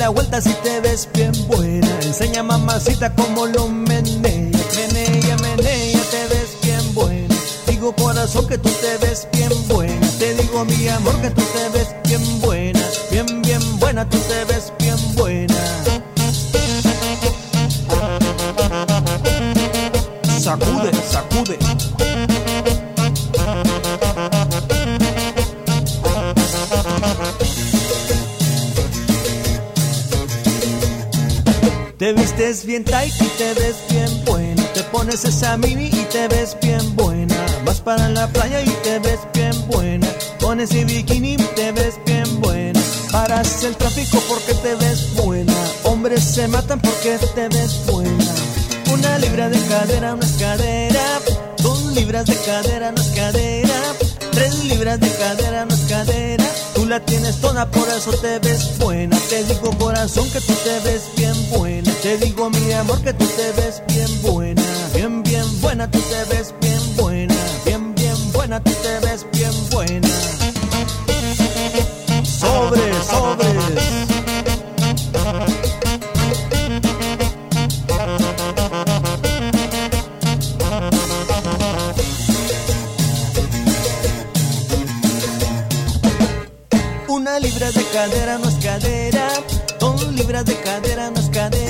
vuelta 0.08 0.40
si 0.40 0.52
te 0.54 0.80
ves 0.80 1.08
bien 1.14 1.32
buena. 1.46 1.88
Enseña 2.02 2.42
mamacita 2.42 3.14
cómo 3.14 3.46
lo 3.46 3.68
menea. 3.68 4.22
Menea, 4.22 5.36
menea, 5.38 6.00
te 6.10 6.26
ves 6.28 6.56
bien 6.62 6.94
buena. 6.94 7.34
Digo 7.66 7.94
corazón 7.94 8.46
que 8.46 8.58
tú 8.58 8.68
te 8.68 8.98
ves 8.98 9.26
bien 9.32 9.52
buena. 9.68 10.06
Te 10.18 10.34
digo 10.34 10.64
mi 10.64 10.88
amor 10.88 11.20
que 11.20 11.30
tú 11.30 11.42
te 11.42 11.68
ves 11.78 11.94
bien 12.04 12.40
buena. 12.40 12.80
Bien, 13.10 13.42
bien 13.42 13.78
buena, 13.78 14.08
tú 14.08 14.18
te 14.18 14.44
ves 14.44 14.72
bien 14.78 14.96
buena. 15.14 15.54
Sacude, 20.40 20.92
sacude. 21.10 21.58
Vistes 32.36 32.66
bien 32.66 32.84
tight 32.84 33.14
y 33.20 33.28
te 33.38 33.54
ves 33.54 33.76
bien 33.90 34.24
buena. 34.24 34.62
Te 34.72 34.82
pones 34.84 35.24
esa 35.24 35.56
mini 35.56 35.86
y 35.86 36.04
te 36.10 36.28
ves 36.28 36.56
bien 36.60 36.96
buena. 36.96 37.34
Vas 37.64 37.80
para 37.80 38.08
la 38.08 38.26
playa 38.28 38.60
y 38.62 38.70
te 38.82 38.98
ves 38.98 39.20
bien 39.32 39.54
buena. 39.68 40.06
Pones 40.40 40.70
ese 40.70 40.84
bikini 40.84 41.34
y 41.34 41.36
te 41.36 41.72
ves 41.72 41.94
bien 42.04 42.40
buena. 42.40 42.80
Paras 43.12 43.62
el 43.64 43.76
tráfico 43.76 44.18
porque 44.28 44.54
te 44.54 44.74
ves 44.76 45.14
buena. 45.14 45.54
Hombres 45.84 46.24
se 46.24 46.48
matan 46.48 46.80
porque 46.80 47.18
te 47.34 47.48
ves 47.48 47.80
buena. 47.86 48.24
Una 48.92 49.18
libra 49.18 49.48
de 49.48 49.60
cadera 49.68 50.16
es 50.20 50.32
cadera. 50.32 51.20
Dos 51.62 51.84
libras 51.94 52.26
de 52.26 52.36
cadera 52.36 52.92
no 52.92 53.00
es 53.00 53.08
cadera. 53.08 53.80
Tres 54.32 54.64
libras 54.64 54.98
de 54.98 55.10
cadera 55.10 55.64
no 55.64 55.74
es 55.74 55.80
cadera. 55.88 56.44
Tú 56.74 56.86
la 56.86 57.00
tienes 57.00 57.40
toda, 57.40 57.70
por 57.70 57.88
eso 57.88 58.10
te 58.12 58.38
ves 58.40 58.76
buena. 58.78 59.16
Te 59.28 59.44
digo 59.44 59.70
corazón 59.78 60.28
que 60.30 60.40
tú 60.40 60.52
te 60.64 60.80
ves 60.80 61.02
bien 61.16 61.34
buena. 61.50 61.93
Te 62.04 62.18
digo 62.18 62.50
mi 62.50 62.70
amor 62.72 63.00
que 63.00 63.14
tú 63.14 63.24
te 63.24 63.50
ves 63.52 63.82
bien 63.88 64.20
buena. 64.20 64.62
Bien, 64.92 65.22
bien 65.22 65.60
buena, 65.62 65.90
tú 65.90 65.98
te 66.00 66.34
ves 66.34 66.54
bien 66.60 66.96
buena. 66.96 67.34
Bien, 67.64 67.94
bien 67.94 68.32
buena, 68.34 68.62
tú 68.62 68.72
te 68.82 68.98
ves 69.06 69.26
bien 69.32 69.52
buena. 69.70 70.08
Sobres, 72.22 73.06
sobres. 73.06 73.56
Una 87.08 87.38
libra 87.40 87.72
de 87.72 87.84
cadera 87.94 88.36
no 88.36 88.50
es 88.50 88.56
cadera. 88.56 89.28
Dos 89.80 90.06
libras 90.12 90.44
de 90.44 90.54
cadera 90.60 91.10
no 91.10 91.18
es 91.18 91.30
cadera. 91.30 91.63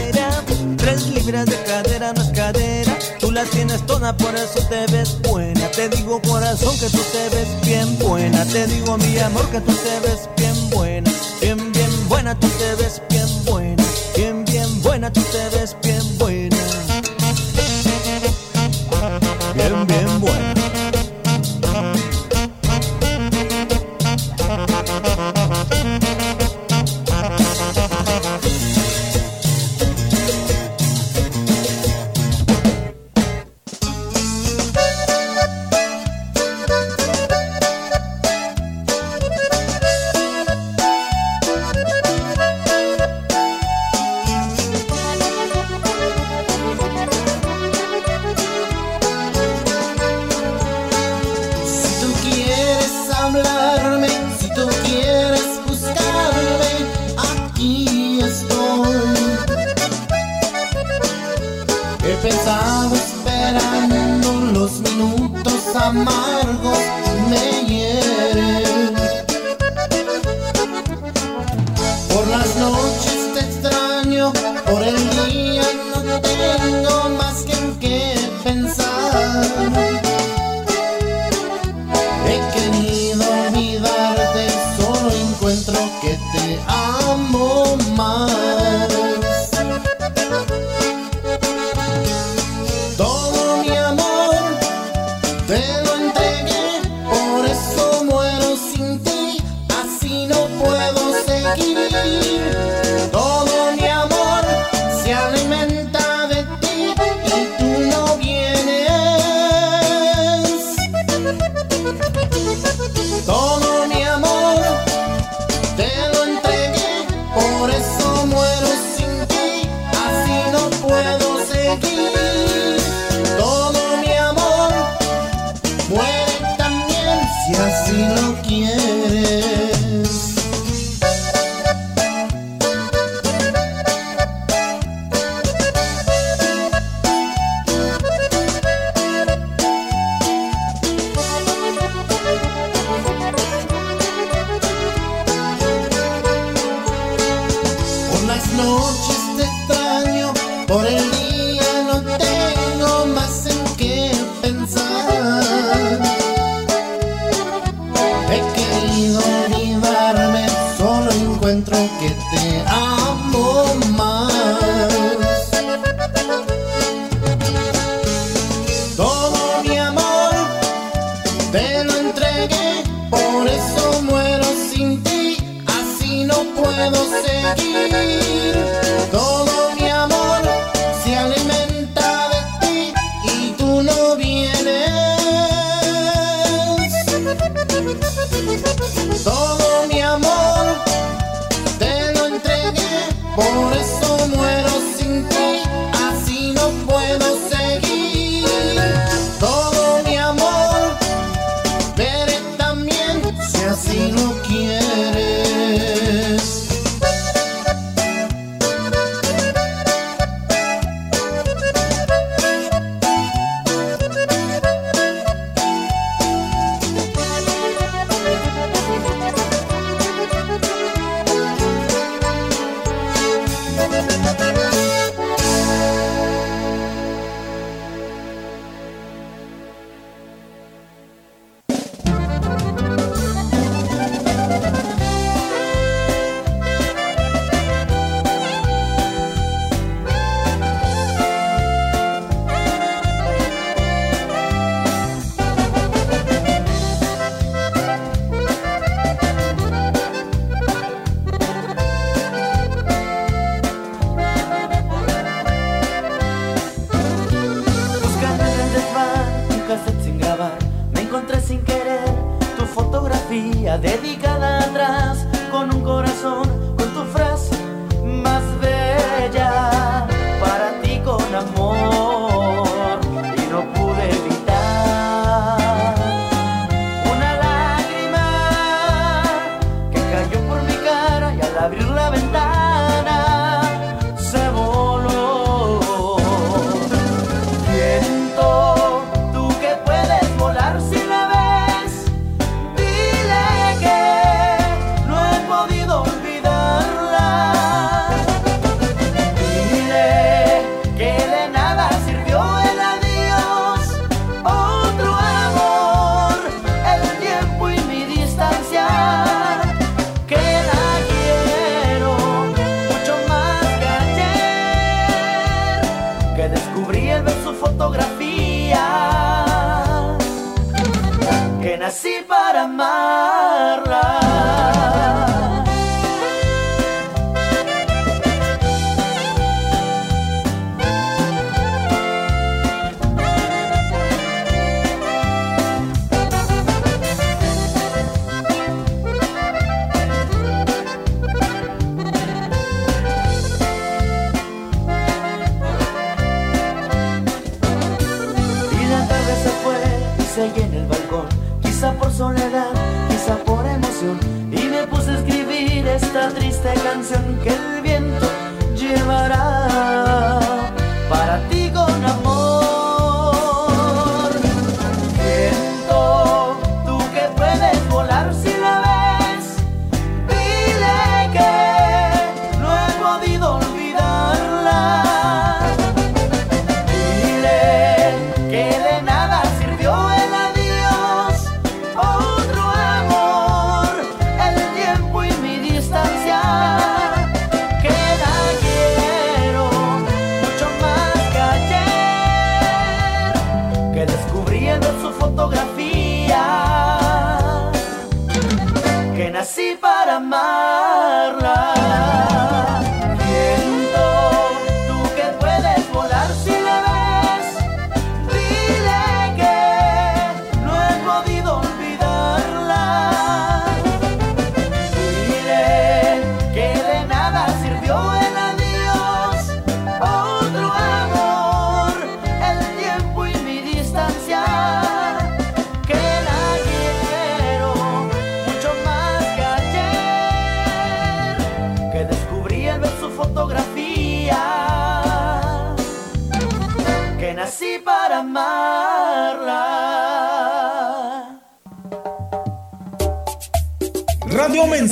Libras 1.24 1.46
de 1.46 1.56
cadera 1.62 2.12
no 2.12 2.20
es 2.20 2.28
cadera. 2.32 2.98
Tú 3.18 3.30
la 3.30 3.44
tienes 3.44 3.86
toda, 3.86 4.14
por 4.14 4.34
eso 4.34 4.60
te 4.68 4.84
ves 4.92 5.16
buena. 5.22 5.70
Te 5.70 5.88
digo 5.88 6.20
corazón 6.20 6.78
que 6.78 6.90
tú 6.90 7.02
te 7.12 7.34
ves 7.34 7.48
bien 7.62 7.98
buena. 7.98 8.44
Te 8.44 8.66
digo 8.66 8.98
mi 8.98 9.18
amor 9.18 9.48
que 9.48 9.58
tú 9.62 9.72
te 9.72 10.00
ves 10.06 10.28
bien 10.36 10.70
buena. 10.70 11.10
Bien, 11.40 11.72
bien 11.72 12.08
buena, 12.10 12.38
tú 12.38 12.46
te 12.58 12.74
ves 12.74 13.00
bien 13.08 13.44
buena. 13.46 13.84
Bien, 14.14 14.44
bien 14.44 14.82
buena, 14.82 15.10
tú 15.10 15.22
te 15.32 15.56
ves 15.56 15.74
bien 15.82 15.83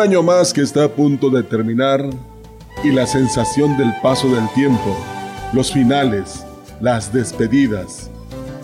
Año 0.00 0.22
más 0.22 0.54
que 0.54 0.62
está 0.62 0.84
a 0.84 0.88
punto 0.88 1.28
de 1.28 1.42
terminar 1.42 2.02
y 2.82 2.90
la 2.90 3.06
sensación 3.06 3.76
del 3.76 3.92
paso 4.02 4.34
del 4.34 4.48
tiempo, 4.54 4.96
los 5.52 5.70
finales, 5.70 6.42
las 6.80 7.12
despedidas, 7.12 8.10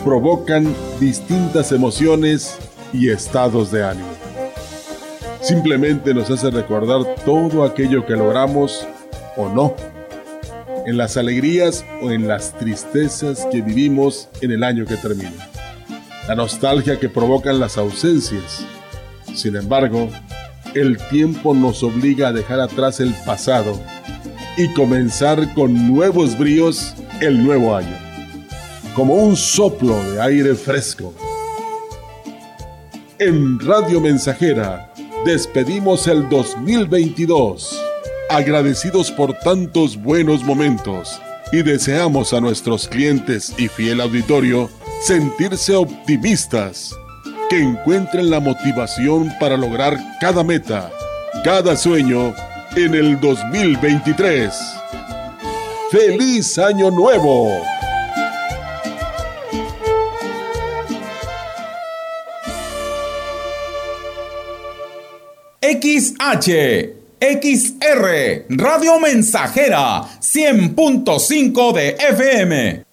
provocan 0.03 0.75
distintas 0.99 1.73
emociones 1.73 2.57
y 2.91 3.11
estados 3.11 3.71
de 3.71 3.85
ánimo. 3.85 4.09
Simplemente 5.43 6.15
nos 6.15 6.31
hace 6.31 6.51
recordar 6.51 7.05
todo 7.27 7.65
aquello 7.65 8.07
que 8.07 8.15
logramos 8.15 8.87
o 9.37 9.51
no, 9.51 9.77
en 10.87 10.97
las 10.97 11.19
alegrías 11.19 11.85
o 12.01 12.13
en 12.13 12.29
las 12.29 12.55
tristezas 12.55 13.47
que 13.53 13.61
vivimos 13.61 14.31
en 14.41 14.53
el 14.53 14.65
año 14.65 14.87
que 14.87 14.97
termina, 14.97 15.51
la 16.29 16.35
nostalgia 16.35 16.99
que 16.99 17.11
provocan 17.11 17.61
las 17.61 17.77
ausencias. 17.77 18.65
Sin 19.35 19.55
embargo, 19.55 20.09
el 20.77 20.99
tiempo 21.09 21.55
nos 21.55 21.83
obliga 21.83 22.29
a 22.29 22.33
dejar 22.33 22.61
atrás 22.61 23.01
el 23.01 23.15
pasado 23.25 23.81
y 24.59 24.73
comenzar 24.75 25.55
con 25.55 25.91
nuevos 25.91 26.39
bríos 26.39 26.95
el 27.21 27.43
nuevo 27.43 27.75
año, 27.75 27.97
como 28.95 29.15
un 29.15 29.37
soplo 29.37 29.97
de 30.13 30.21
aire 30.21 30.55
fresco. 30.55 31.15
En 33.19 33.59
Radio 33.59 34.03
Mensajera 34.03 34.93
despedimos 35.25 36.07
el 36.09 36.29
2022, 36.29 37.81
agradecidos 38.29 39.11
por 39.11 39.33
tantos 39.39 39.97
buenos 39.97 40.45
momentos 40.45 41.19
y 41.53 41.63
deseamos 41.63 42.35
a 42.35 42.41
nuestros 42.43 42.87
clientes 42.87 43.55
y 43.57 43.69
fiel 43.69 44.03
auditorio 44.03 44.69
sentirse 45.03 45.75
optimistas 45.75 46.95
que 47.49 47.63
encuentren 47.63 48.31
la 48.31 48.41
motivación 48.41 49.33
para 49.39 49.57
lograr 49.57 49.99
cada 50.21 50.43
meta, 50.43 50.91
cada 51.45 51.77
sueño 51.77 52.35
en 52.75 52.95
el 52.95 53.21
2023. 53.21 54.53
¡Feliz 55.91 56.59
Año 56.59 56.91
Nuevo! 56.91 57.63
XH, 65.63 66.95
XR, 67.21 68.47
Radio 68.51 69.01
Mensajera, 69.01 70.03
100.5 70.21 71.73
de 71.73 71.89
FM. 71.91 72.86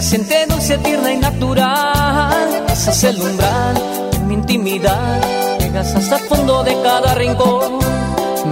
Se 0.00 0.10
siente 0.10 0.46
dulce, 0.46 0.78
tierna 0.78 1.12
y 1.12 1.16
natural. 1.16 2.66
es 2.70 3.04
el 3.04 3.20
umbral 3.20 3.76
en 4.12 4.28
mi 4.28 4.34
intimidad, 4.34 5.20
llegas 5.58 5.92
hasta 5.92 6.18
el 6.18 6.22
fondo 6.22 6.62
de 6.62 6.80
cada 6.82 7.14
rincón. 7.14 7.80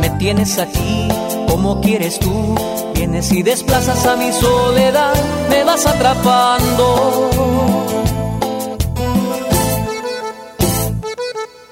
Me 0.00 0.10
tienes 0.18 0.58
aquí 0.58 1.06
como 1.48 1.80
quieres 1.80 2.18
tú, 2.18 2.56
vienes 2.94 3.30
y 3.30 3.44
desplazas 3.44 4.04
a 4.06 4.16
mi 4.16 4.32
soledad, 4.32 5.14
me 5.48 5.62
vas 5.62 5.86
atrapando. 5.86 7.30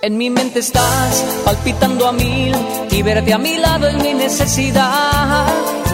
En 0.02 0.16
mi 0.16 0.30
mente 0.30 0.60
estás 0.60 1.24
palpitando 1.44 2.06
a 2.06 2.12
mil 2.12 2.54
y 2.92 3.02
verte 3.02 3.32
a 3.32 3.38
mi 3.38 3.56
lado 3.56 3.88
es 3.88 3.96
mi 3.96 4.14
necesidad. 4.14 5.46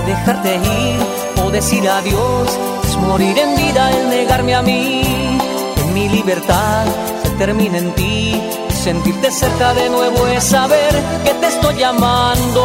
Dejarte 0.07 0.57
ir 0.57 1.10
decir 1.51 1.89
adiós 1.89 2.49
es 2.85 2.97
morir 2.97 3.37
en 3.39 3.57
vida 3.57 3.91
el 3.91 4.09
negarme 4.09 4.55
a 4.55 4.63
mí. 4.63 5.39
En 5.77 5.95
mi 5.95 6.09
libertad 6.09 6.87
se 7.23 7.31
termina 7.31 7.79
en 7.79 7.93
ti. 7.95 8.41
Sentirte 8.69 9.31
cerca 9.31 9.75
de 9.75 9.91
nuevo 9.91 10.27
es 10.29 10.45
saber 10.45 10.93
que 11.25 11.35
te 11.35 11.47
estoy 11.49 11.77
llamando. 11.77 12.63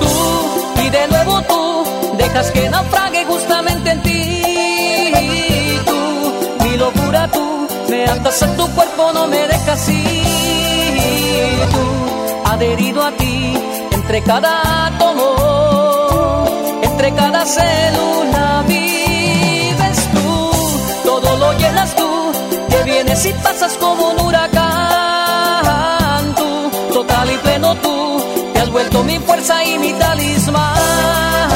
Tú 0.00 0.82
y 0.82 0.90
de 0.90 1.08
nuevo 1.08 1.42
tú 1.42 1.84
dejas 2.16 2.50
que 2.50 2.68
naufrague 2.68 3.24
justamente 3.26 3.90
en 3.90 4.02
ti. 4.02 5.80
Tú, 5.84 6.64
mi 6.64 6.76
locura 6.76 7.30
tú, 7.30 7.68
me 7.88 8.04
atas 8.04 8.42
a 8.42 8.56
tu 8.56 8.66
cuerpo, 8.74 9.12
no 9.12 9.26
me 9.26 9.46
dejas 9.46 9.88
ir. 9.88 11.58
Tú, 11.74 12.50
adherido 12.50 13.02
a 13.04 13.12
ti, 13.12 13.54
entre 13.92 14.22
cada 14.22 14.86
átomo 14.86 15.73
entre 17.04 17.20
cada 17.22 17.44
célula 17.44 18.64
vives 18.66 20.08
tú, 20.14 20.50
todo 21.04 21.36
lo 21.36 21.52
llenas 21.58 21.94
tú, 21.94 22.32
que 22.70 22.82
vienes 22.84 23.26
y 23.26 23.32
pasas 23.34 23.74
como 23.74 24.10
un 24.12 24.20
huracán, 24.20 24.64
tú, 26.34 26.70
total 26.94 27.30
y 27.30 27.36
pleno 27.36 27.74
tú, 27.74 28.22
te 28.54 28.60
has 28.60 28.70
vuelto 28.70 29.04
mi 29.04 29.18
fuerza 29.18 29.62
y 29.64 29.78
mi 29.80 29.92
talismán, 29.92 31.50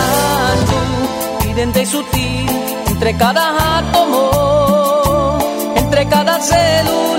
tú, 0.69 1.47
vidente 1.47 1.81
y 1.83 1.87
sutil, 1.87 2.47
entre 2.89 3.17
cada 3.17 3.79
átomo, 3.79 5.39
entre 5.77 6.07
cada 6.09 6.41
célula 6.43 7.18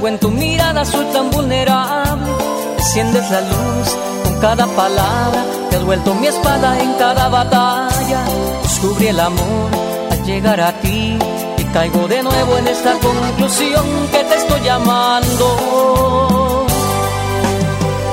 Caigo 0.00 0.14
en 0.14 0.18
tu 0.18 0.30
mirada, 0.30 0.82
soy 0.86 1.04
tan 1.12 1.30
vulnerable. 1.30 2.32
Enciendes 2.78 3.30
la 3.30 3.40
luz 3.42 3.88
con 4.24 4.40
cada 4.40 4.66
palabra. 4.68 5.44
Te 5.68 5.76
has 5.76 5.84
vuelto 5.84 6.14
mi 6.14 6.26
espada 6.26 6.80
en 6.80 6.94
cada 6.94 7.28
batalla. 7.28 8.24
Descubrí 8.62 9.08
el 9.08 9.20
amor 9.20 9.70
al 10.10 10.24
llegar 10.24 10.58
a 10.58 10.72
ti. 10.80 11.18
Y 11.58 11.64
caigo 11.74 12.08
de 12.08 12.22
nuevo 12.22 12.56
en 12.56 12.68
esta 12.68 12.94
conclusión 12.94 13.84
que 14.10 14.24
te 14.24 14.34
estoy 14.36 14.60
llamando. 14.62 15.46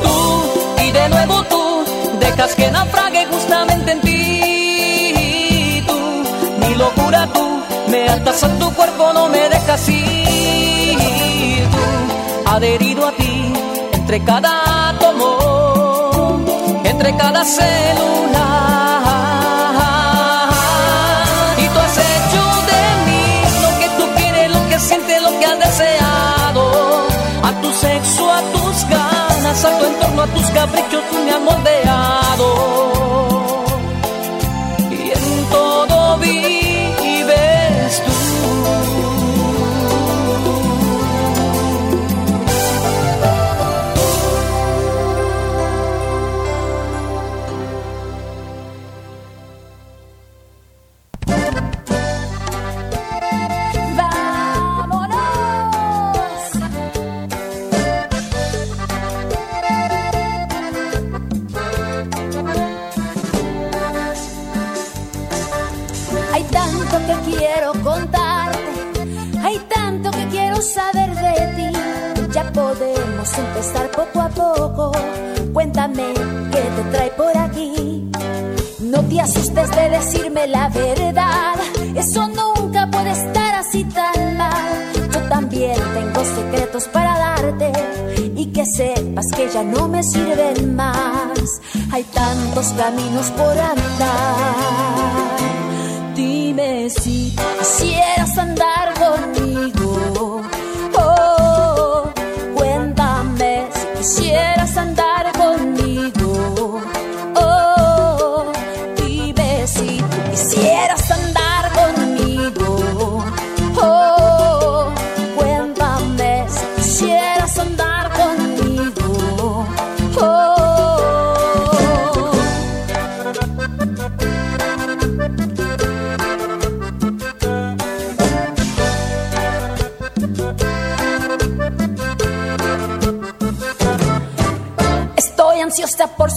Tú 0.03 0.83
y 0.83 0.91
de 0.91 1.07
nuevo 1.07 1.43
tú 1.43 1.85
dejas 2.19 2.53
que 2.55 2.69
naufrague 2.69 3.27
justamente 3.27 3.91
en 3.93 4.01
ti. 4.01 5.83
Tú, 5.88 5.97
mi 6.59 6.75
locura 6.75 7.29
tú 7.33 7.61
me 7.89 8.09
atas 8.09 8.43
a 8.43 8.49
tu 8.59 8.73
cuerpo, 8.73 9.13
no 9.13 9.29
me 9.29 9.47
dejas 9.47 9.88
ir. 9.88 10.26
Adherido 12.57 13.05
a 13.05 13.11
ti, 13.11 13.53
entre 13.93 14.23
cada 14.23 14.89
átomo, 14.89 16.41
entre 16.83 17.15
cada 17.15 17.45
célula. 17.45 18.47
Y 21.55 21.67
tú 21.67 21.79
has 21.79 21.97
hecho 22.11 22.43
de 22.71 22.81
mí 23.05 23.25
lo 23.61 23.69
que 23.79 23.87
tú 23.97 24.05
quieres, 24.17 24.49
lo 24.49 24.69
que 24.69 24.79
sientes, 24.79 25.21
lo 25.21 25.37
que 25.37 25.45
has 25.45 25.59
deseado. 25.59 26.63
A 27.43 27.51
tu 27.61 27.71
sexo, 27.73 28.33
a 28.33 28.41
tus 28.53 28.89
ganas, 28.89 29.63
a 29.63 29.77
tu 29.77 29.85
entorno, 29.85 30.21
a 30.23 30.27
tus 30.27 30.47
caprichos, 30.47 31.03
tú 31.11 31.17
me 31.25 31.31
has 31.33 31.41
moldeado. 31.41 32.86
De 79.65 79.89
decirme 79.89 80.45
la 80.47 80.69
verdad, 80.69 81.55
eso 81.95 82.27
nunca 82.27 82.87
puede 82.91 83.09
estar 83.09 83.55
así 83.55 83.83
tan 83.85 84.37
mal. 84.37 84.91
Yo 85.11 85.19
también 85.29 85.75
tengo 85.95 86.23
secretos 86.23 86.87
para 86.89 87.17
darte 87.17 87.71
y 88.35 88.45
que 88.53 88.63
sepas 88.65 89.31
que 89.31 89.49
ya 89.49 89.63
no 89.63 89.87
me 89.87 90.03
sirven 90.03 90.75
más. 90.75 91.59
Hay 91.91 92.03
tantos 92.03 92.67
caminos 92.77 93.31
por 93.31 93.57
andar. 93.57 94.35
Dime 96.13 96.87
si 96.91 97.35
quisieras 97.57 98.37
andar 98.37 98.93
conmigo. 98.93 99.46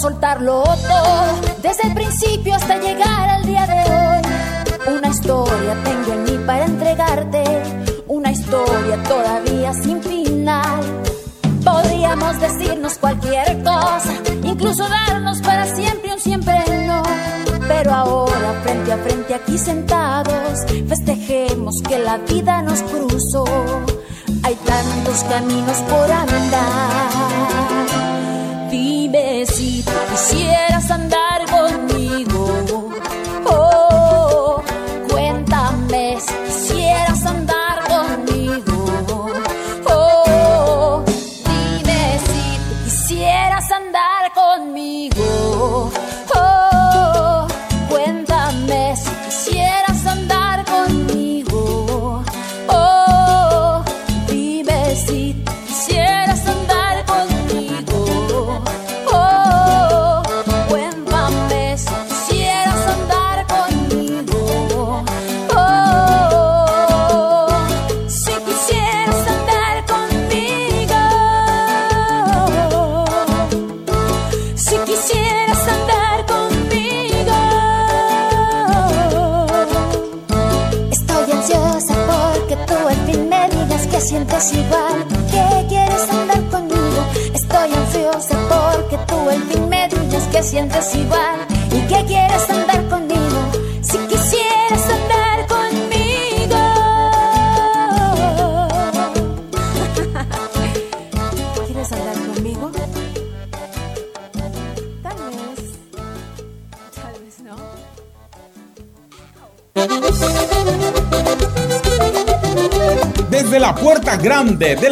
Soltarlo 0.00 0.62
todo, 0.62 1.56
desde 1.62 1.88
el 1.88 1.94
principio 1.94 2.54
hasta 2.54 2.78
llegar 2.78 3.28
al 3.28 3.44
día 3.44 3.66
de 3.66 3.80
hoy. 3.92 4.96
Una 4.96 5.08
historia 5.08 5.76
tengo 5.84 6.12
en 6.14 6.24
mí 6.24 6.44
para 6.46 6.64
entregarte, 6.64 7.44
una 8.08 8.32
historia 8.32 9.02
todavía 9.02 9.74
sin 9.74 10.02
final. 10.02 10.80
Podríamos 11.62 12.40
decirnos 12.40 12.96
cualquier 12.96 13.62
cosa, 13.62 14.14
incluso 14.42 14.88
darnos 14.88 15.42
para 15.42 15.66
siempre 15.66 16.14
un 16.14 16.20
siempre 16.20 16.54
no. 16.86 17.02
Pero 17.68 17.92
ahora, 17.92 18.60
frente 18.62 18.92
a 18.92 18.96
frente 18.96 19.34
aquí 19.34 19.58
sentados, 19.58 20.64
festejemos 20.88 21.82
que 21.86 21.98
la 21.98 22.16
vida 22.16 22.62
nos 22.62 22.80
cruzó. 22.84 23.44
Hay 24.44 24.54
tantos 24.54 25.24
caminos 25.24 25.76
por 25.82 26.10
andar. 26.10 27.89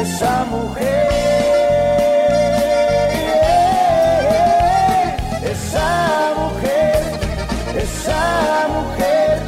esa 0.01 0.45
mujer, 0.45 1.09
esa 5.45 6.33
mujer, 6.37 7.03
esa 7.77 8.69
mujer, 8.77 9.39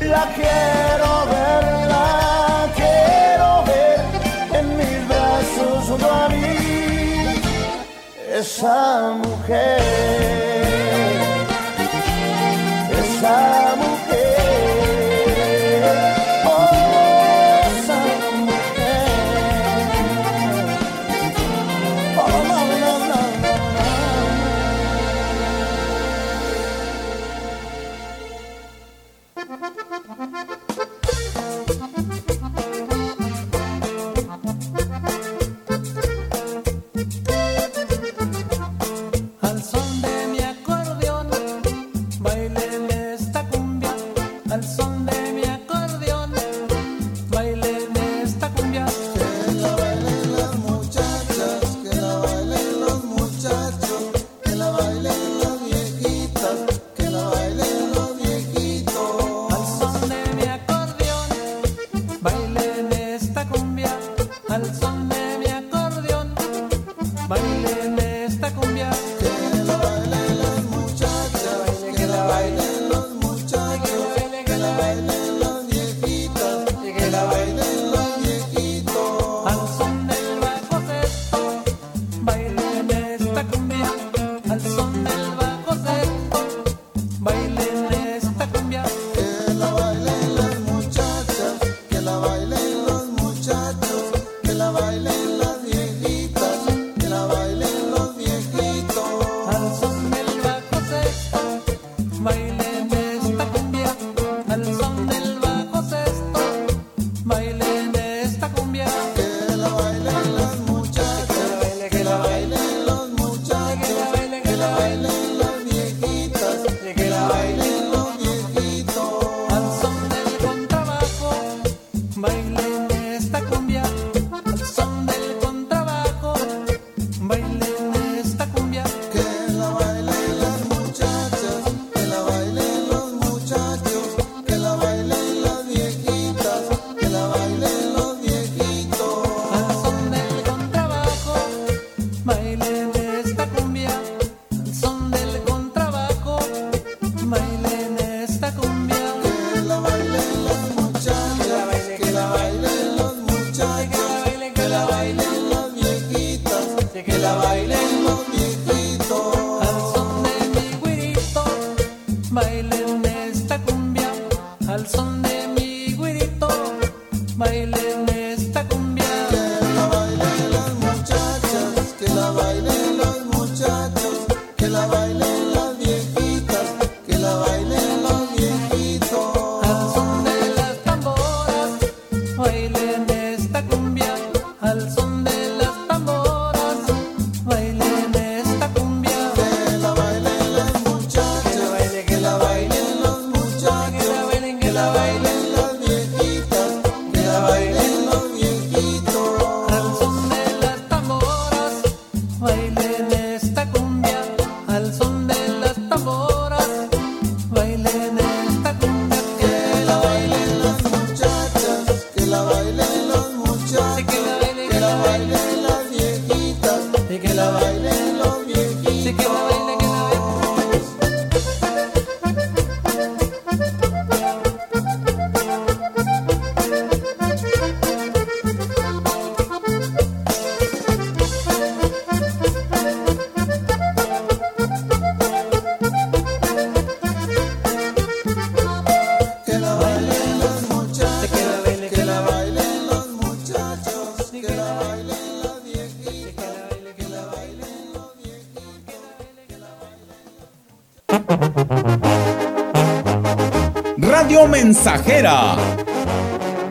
la 0.00 0.24
quiero 0.34 1.10
ver, 1.32 1.64
la 1.88 2.68
quiero 2.74 3.64
ver 3.70 4.00
en 4.58 4.76
mis 4.76 5.08
brazos 5.08 5.84
junto 5.88 6.10
a 6.10 6.28
mí. 6.28 7.40
Esa 8.32 8.91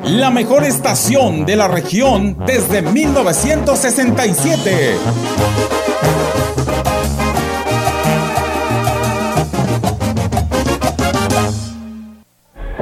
La 0.03 0.31
mejor 0.31 0.65
estación 0.65 1.45
de 1.45 1.55
la 1.55 1.69
región 1.69 2.35
desde 2.45 2.81
1967. 2.81 4.97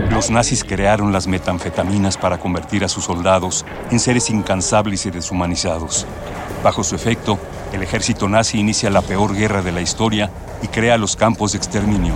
Los 0.10 0.32
nazis 0.32 0.64
crearon 0.64 1.14
las 1.14 1.28
metanfetaminas 1.28 2.18
para 2.18 2.40
convertir 2.40 2.84
a 2.84 2.88
sus 2.88 3.04
soldados 3.04 3.68
en 3.92 4.00
seres 4.00 4.32
incansables 4.32 5.06
y 5.06 5.12
deshumanizados. 5.12 6.08
Bajo 6.64 6.84
su 6.84 6.96
efecto, 6.96 7.38
el 7.72 7.84
ejército 7.84 8.28
nazi 8.28 8.60
inicia 8.60 8.90
la 8.90 9.04
peor 9.04 9.36
guerra 9.36 9.62
de 9.62 9.74
la 9.74 9.82
historia 9.82 10.32
y 10.64 10.70
crea 10.70 10.98
los 10.98 11.16
campos 11.16 11.52
de 11.52 11.60
exterminio. 11.60 12.16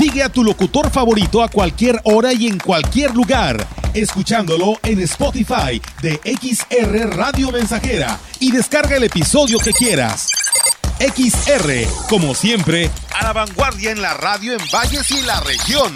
Sigue 0.00 0.22
a 0.22 0.30
tu 0.30 0.42
locutor 0.42 0.90
favorito 0.90 1.42
a 1.42 1.48
cualquier 1.48 2.00
hora 2.04 2.32
y 2.32 2.46
en 2.46 2.58
cualquier 2.58 3.14
lugar, 3.14 3.66
escuchándolo 3.92 4.78
en 4.82 4.98
Spotify 5.00 5.78
de 6.00 6.18
XR 6.24 7.14
Radio 7.14 7.52
Mensajera 7.52 8.18
y 8.38 8.50
descarga 8.50 8.96
el 8.96 9.04
episodio 9.04 9.58
que 9.58 9.72
quieras. 9.72 10.28
XR, 11.00 11.86
como 12.08 12.34
siempre, 12.34 12.90
A 13.14 13.24
la 13.24 13.34
vanguardia 13.34 13.90
en 13.90 14.00
la 14.00 14.14
radio 14.14 14.54
en 14.54 14.60
Valles 14.72 15.10
y 15.10 15.20
la 15.20 15.38
región. 15.40 15.94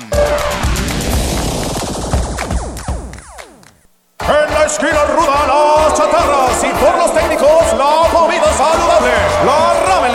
En 4.20 4.54
la 4.54 4.64
esquina 4.66 5.04
ruda, 5.16 5.46
las 5.46 5.96
chatarras 5.96 6.62
y 6.62 6.84
por 6.84 6.98
los 6.98 7.14
técnicos, 7.14 7.78
la 7.78 8.08
comida 8.12 8.52
saludable. 8.54 9.12
La 9.46 9.73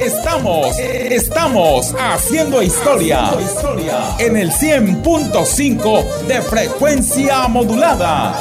estamos, 0.00 0.78
estamos 0.78 1.94
haciendo 1.98 2.62
historia 2.62 3.30
en 4.18 4.36
el 4.36 4.50
100.5 4.50 6.04
de 6.26 6.42
frecuencia 6.42 7.48
modulada. 7.48 8.34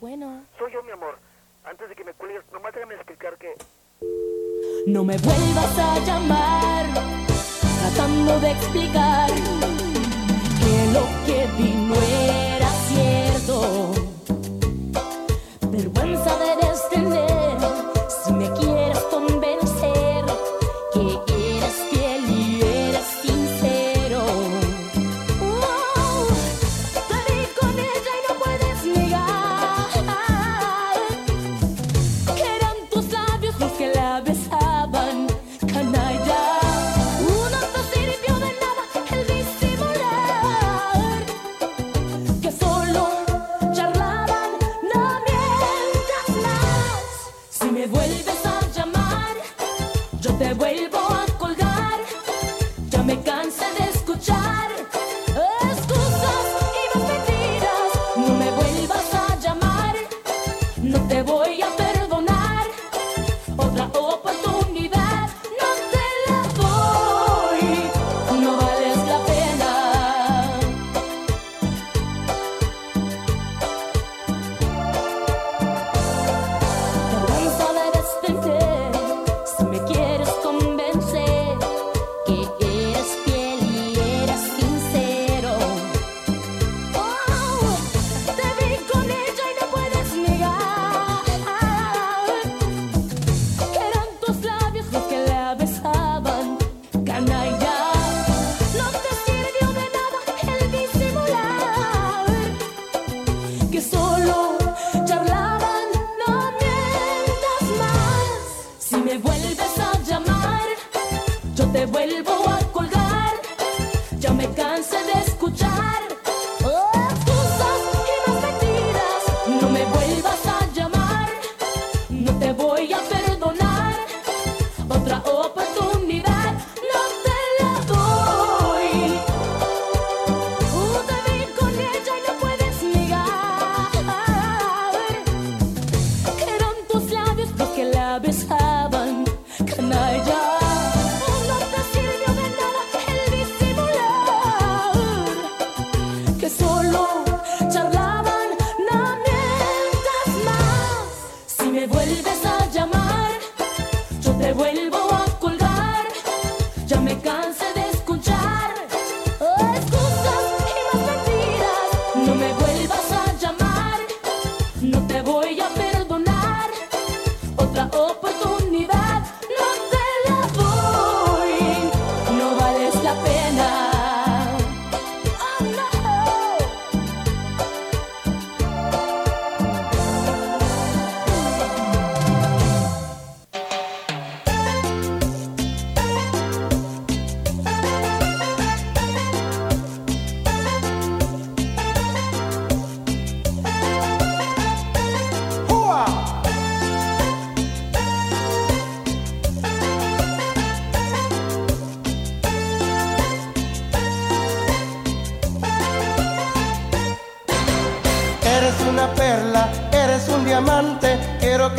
Bueno. 0.00 0.44
Soy 0.58 0.72
yo, 0.72 0.82
mi 0.82 0.92
amor. 0.92 1.18
Antes 1.64 1.88
de 1.88 1.94
que 1.94 2.04
me 2.04 2.12
cuelgues, 2.14 2.42
nomás 2.52 2.74
déjame 2.74 2.94
explicar 2.94 3.36
que... 3.38 3.54
No 4.86 5.04
me 5.04 5.16
vuelvas 5.18 5.78
a 5.78 5.98
llamar 6.00 7.29
tratando 7.94 8.40
de 8.40 8.50
explicar 8.50 9.30
que 10.60 10.92
lo 10.92 11.06
que 11.26 11.46
vi 11.58 11.74
no 11.74 11.94
era 11.94 12.70
cierto. 12.88 13.92
Vergüenza 15.70 16.36
debes 16.38 16.59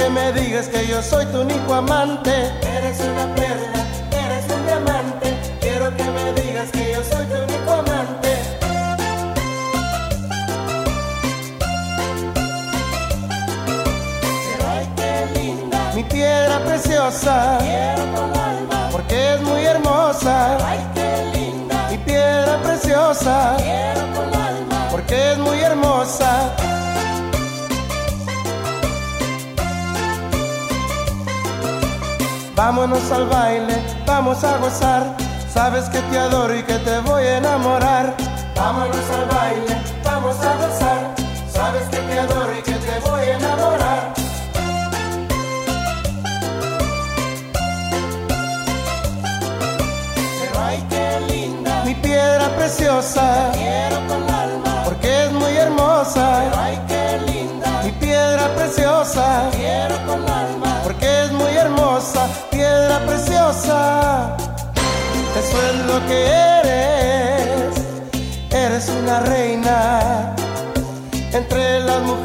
que 0.02 0.10
me 0.10 0.32
digas 0.34 0.68
que 0.68 0.88
yo 0.88 1.02
soy 1.04 1.26
tu 1.28 1.42
único 1.42 1.74
amante. 1.76 2.32
Eres 2.76 3.00
una 3.02 3.26
perla, 3.36 3.82
eres 4.26 4.46
un 4.56 4.66
diamante. 4.66 5.28
Quiero 5.60 5.96
que 5.96 6.04
me 6.04 6.42
digas 6.42 6.72
que 6.72 6.94
yo 6.94 7.04
soy 7.04 7.26
tu 7.28 7.36
único 7.36 7.72
amante. 7.72 8.32
Ay, 14.72 14.90
qué 14.96 15.40
linda. 15.40 15.92
Mi 15.94 16.04
piedra 16.04 16.60
preciosa. 16.66 17.58
Quiero 17.60 18.04
con 18.16 18.40
alma. 18.40 18.90
Porque 18.92 19.36
es 19.36 19.42
muy 19.42 19.64
hermosa. 19.66 20.58
Ay, 20.66 20.80
qué 20.96 21.38
linda. 21.38 21.88
Mi 21.92 21.98
piedra 22.00 22.60
preciosa. 22.64 23.56
Quiero 23.58 24.02
con 24.16 24.26
alma. 24.26 24.41
Vámonos 32.64 33.12
al 33.12 33.26
baile, 33.28 33.76
vamos 34.06 34.44
a 34.44 34.56
gozar. 34.60 35.18
Sabes 35.52 35.90
que 35.90 36.00
te 36.00 36.20
adoro 36.20 36.56
y 36.56 36.62
que 36.62 36.76
te 36.76 37.00
voy 37.00 37.24
a 37.24 37.38
enamorar. 37.40 38.16
Vámonos 38.56 39.10
al 39.18 39.26
baile, 39.36 39.82
vamos 40.04 40.36
a 40.40 40.56
gozar. 40.58 41.16
Sabes 41.52 41.82
que 41.90 41.98
te 41.98 42.20
adoro 42.20 42.52
y 42.56 42.62
que 42.62 42.74
te 42.74 43.00
voy 43.00 43.24
a 43.24 43.38
enamorar. 43.38 44.14
Ay, 50.64 50.86
qué 50.88 51.34
linda. 51.34 51.84
Mi 51.84 51.96
piedra 51.96 52.48
preciosa. 52.58 53.50
Quiero 53.54 53.98
con 54.08 54.30
alma. 54.30 54.84
Porque 54.86 55.26
es 55.26 55.32
muy 55.32 55.58
hermosa. 55.58 56.44
Ay, 56.56 56.80
qué 56.88 57.20
linda. 57.26 57.82
Mi 57.84 57.92
piedra 57.94 58.54
preciosa. 58.56 59.50
Quiero 59.52 59.96
con 60.06 60.30
alma. 60.30 60.80
Porque 60.84 61.24
es 61.24 61.32
muy 61.32 61.58
hermosa. 61.58 62.28
Preciosa. 63.00 64.36
Eso 65.40 65.58
es 65.70 65.86
lo 65.86 66.06
que 66.08 66.26
eres. 66.26 67.74
Eres 68.52 68.90
una 68.90 69.22
reina 69.22 70.36
entre 71.32 71.80
las 71.80 72.02
mujeres. 72.02 72.21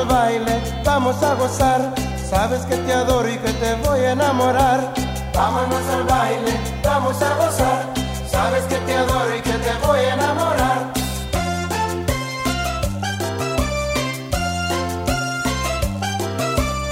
Al 0.00 0.06
baile, 0.06 0.60
vamos 0.84 1.22
a 1.22 1.34
gozar. 1.34 1.94
Sabes 2.28 2.60
que 2.66 2.76
te 2.76 2.92
adoro 2.92 3.28
y 3.28 3.36
que 3.36 3.52
te 3.52 3.74
voy 3.86 4.00
a 4.00 4.12
enamorar. 4.12 4.92
Vámonos 5.34 5.86
al 5.94 6.04
baile, 6.04 6.52
vamos 6.84 7.20
a 7.22 7.34
gozar. 7.36 7.86
Sabes 8.30 8.64
que 8.64 8.76
te 8.76 8.94
adoro 8.94 9.36
y 9.36 9.40
que 9.40 9.52
te 9.52 9.86
voy 9.86 9.98
a 9.98 10.14
enamorar. 10.14 10.92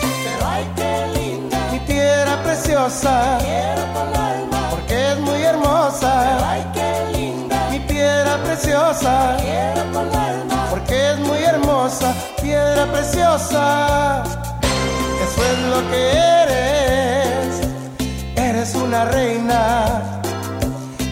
Pero 0.00 0.46
ay, 0.46 0.64
qué 0.76 1.18
linda. 1.18 1.58
Mi 1.72 1.78
piedra 1.80 2.42
preciosa. 2.42 3.38
Quiero 3.40 3.84
con 3.94 4.08
alma. 4.16 4.68
Porque 4.70 5.12
es 5.12 5.18
muy 5.20 5.42
hermosa. 5.42 6.10
Pero 6.24 6.46
ay, 6.46 6.66
qué 6.74 7.18
linda. 7.18 7.68
Mi 7.70 7.78
piedra 7.80 8.38
preciosa. 8.44 9.36
Quiero 9.40 9.92
con 9.92 10.14
alma. 10.14 10.66
Porque 10.70 11.12
es 11.12 11.18
muy 11.20 11.38
hermosa. 11.44 12.12
Piedra 12.42 12.86
preciosa. 12.92 14.22
Eso 15.24 15.40
es 15.44 15.58
lo 15.70 15.90
que 15.90 16.10
eres. 16.42 17.60
Eres 18.36 18.74
una 18.74 19.04
reina 19.06 20.20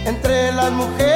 entre 0.04 0.52
las 0.52 0.70
mujeres. 0.72 1.15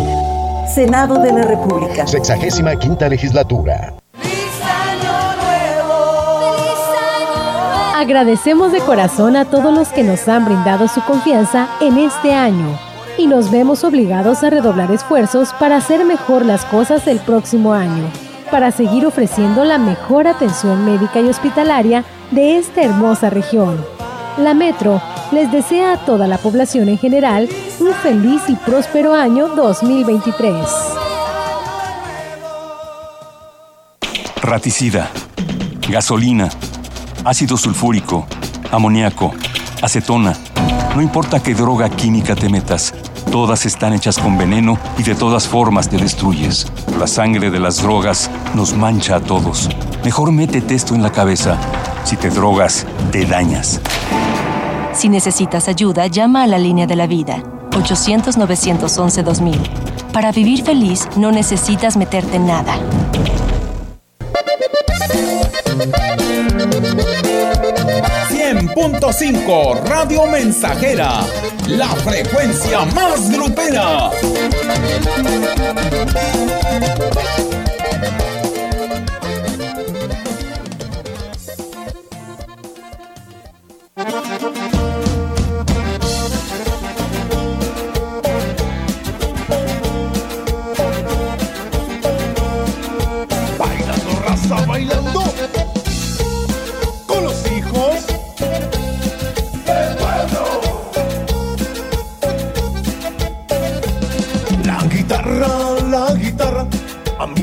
Senado 0.73 1.17
de 1.17 1.33
la 1.33 1.41
República. 1.41 2.07
Sexagésima 2.07 2.77
quinta 2.77 3.09
legislatura. 3.09 3.93
Agradecemos 7.95 8.71
de 8.71 8.79
corazón 8.79 9.35
a 9.35 9.43
todos 9.43 9.73
los 9.73 9.89
que 9.89 10.03
nos 10.03 10.29
han 10.29 10.45
brindado 10.45 10.87
su 10.87 11.01
confianza 11.01 11.67
en 11.81 11.97
este 11.97 12.33
año 12.33 12.79
y 13.17 13.27
nos 13.27 13.51
vemos 13.51 13.83
obligados 13.83 14.43
a 14.43 14.49
redoblar 14.49 14.91
esfuerzos 14.91 15.53
para 15.59 15.75
hacer 15.75 16.05
mejor 16.05 16.45
las 16.45 16.63
cosas 16.63 17.05
el 17.07 17.19
próximo 17.19 17.73
año, 17.73 18.05
para 18.49 18.71
seguir 18.71 19.05
ofreciendo 19.05 19.65
la 19.65 19.77
mejor 19.77 20.25
atención 20.25 20.85
médica 20.85 21.19
y 21.19 21.27
hospitalaria 21.27 22.05
de 22.31 22.57
esta 22.57 22.81
hermosa 22.81 23.29
región. 23.29 23.75
La 24.37 24.53
Metro 24.53 25.01
les 25.31 25.51
desea 25.51 25.93
a 25.93 25.97
toda 25.97 26.27
la 26.27 26.37
población 26.37 26.89
en 26.89 26.97
general 26.97 27.47
un 27.79 27.93
feliz 27.93 28.41
y 28.47 28.55
próspero 28.55 29.13
año 29.13 29.47
2023. 29.47 30.55
Raticida, 34.41 35.09
gasolina, 35.89 36.49
ácido 37.23 37.57
sulfúrico, 37.57 38.25
amoníaco, 38.71 39.31
acetona. 39.81 40.35
No 40.95 41.01
importa 41.01 41.41
qué 41.41 41.53
droga 41.53 41.89
química 41.89 42.35
te 42.35 42.49
metas, 42.49 42.93
todas 43.31 43.65
están 43.65 43.93
hechas 43.93 44.17
con 44.17 44.37
veneno 44.37 44.77
y 44.97 45.03
de 45.03 45.15
todas 45.15 45.47
formas 45.47 45.87
te 45.87 45.97
destruyes. 45.97 46.67
La 46.99 47.07
sangre 47.07 47.49
de 47.49 47.59
las 47.59 47.81
drogas 47.81 48.29
nos 48.53 48.73
mancha 48.75 49.15
a 49.15 49.21
todos. 49.21 49.69
Mejor 50.03 50.31
métete 50.31 50.75
esto 50.75 50.93
en 50.95 51.03
la 51.03 51.11
cabeza. 51.11 51.57
Si 52.03 52.17
te 52.17 52.29
drogas, 52.29 52.85
te 53.11 53.25
dañas. 53.25 53.79
Si 54.93 55.09
necesitas 55.09 55.67
ayuda, 55.67 56.07
llama 56.07 56.43
a 56.43 56.47
la 56.47 56.57
línea 56.57 56.85
de 56.85 56.95
la 56.95 57.07
vida, 57.07 57.43
800-911-2000. 57.71 60.11
Para 60.11 60.31
vivir 60.31 60.63
feliz 60.63 61.07
no 61.15 61.31
necesitas 61.31 61.97
meterte 61.97 62.35
en 62.35 62.47
nada. 62.47 62.77
.5 69.11 69.83
Radio 69.83 70.25
Mensajera, 70.27 71.19
la 71.67 71.87
frecuencia 71.87 72.85
más 72.85 73.29
grupera. 73.29 74.09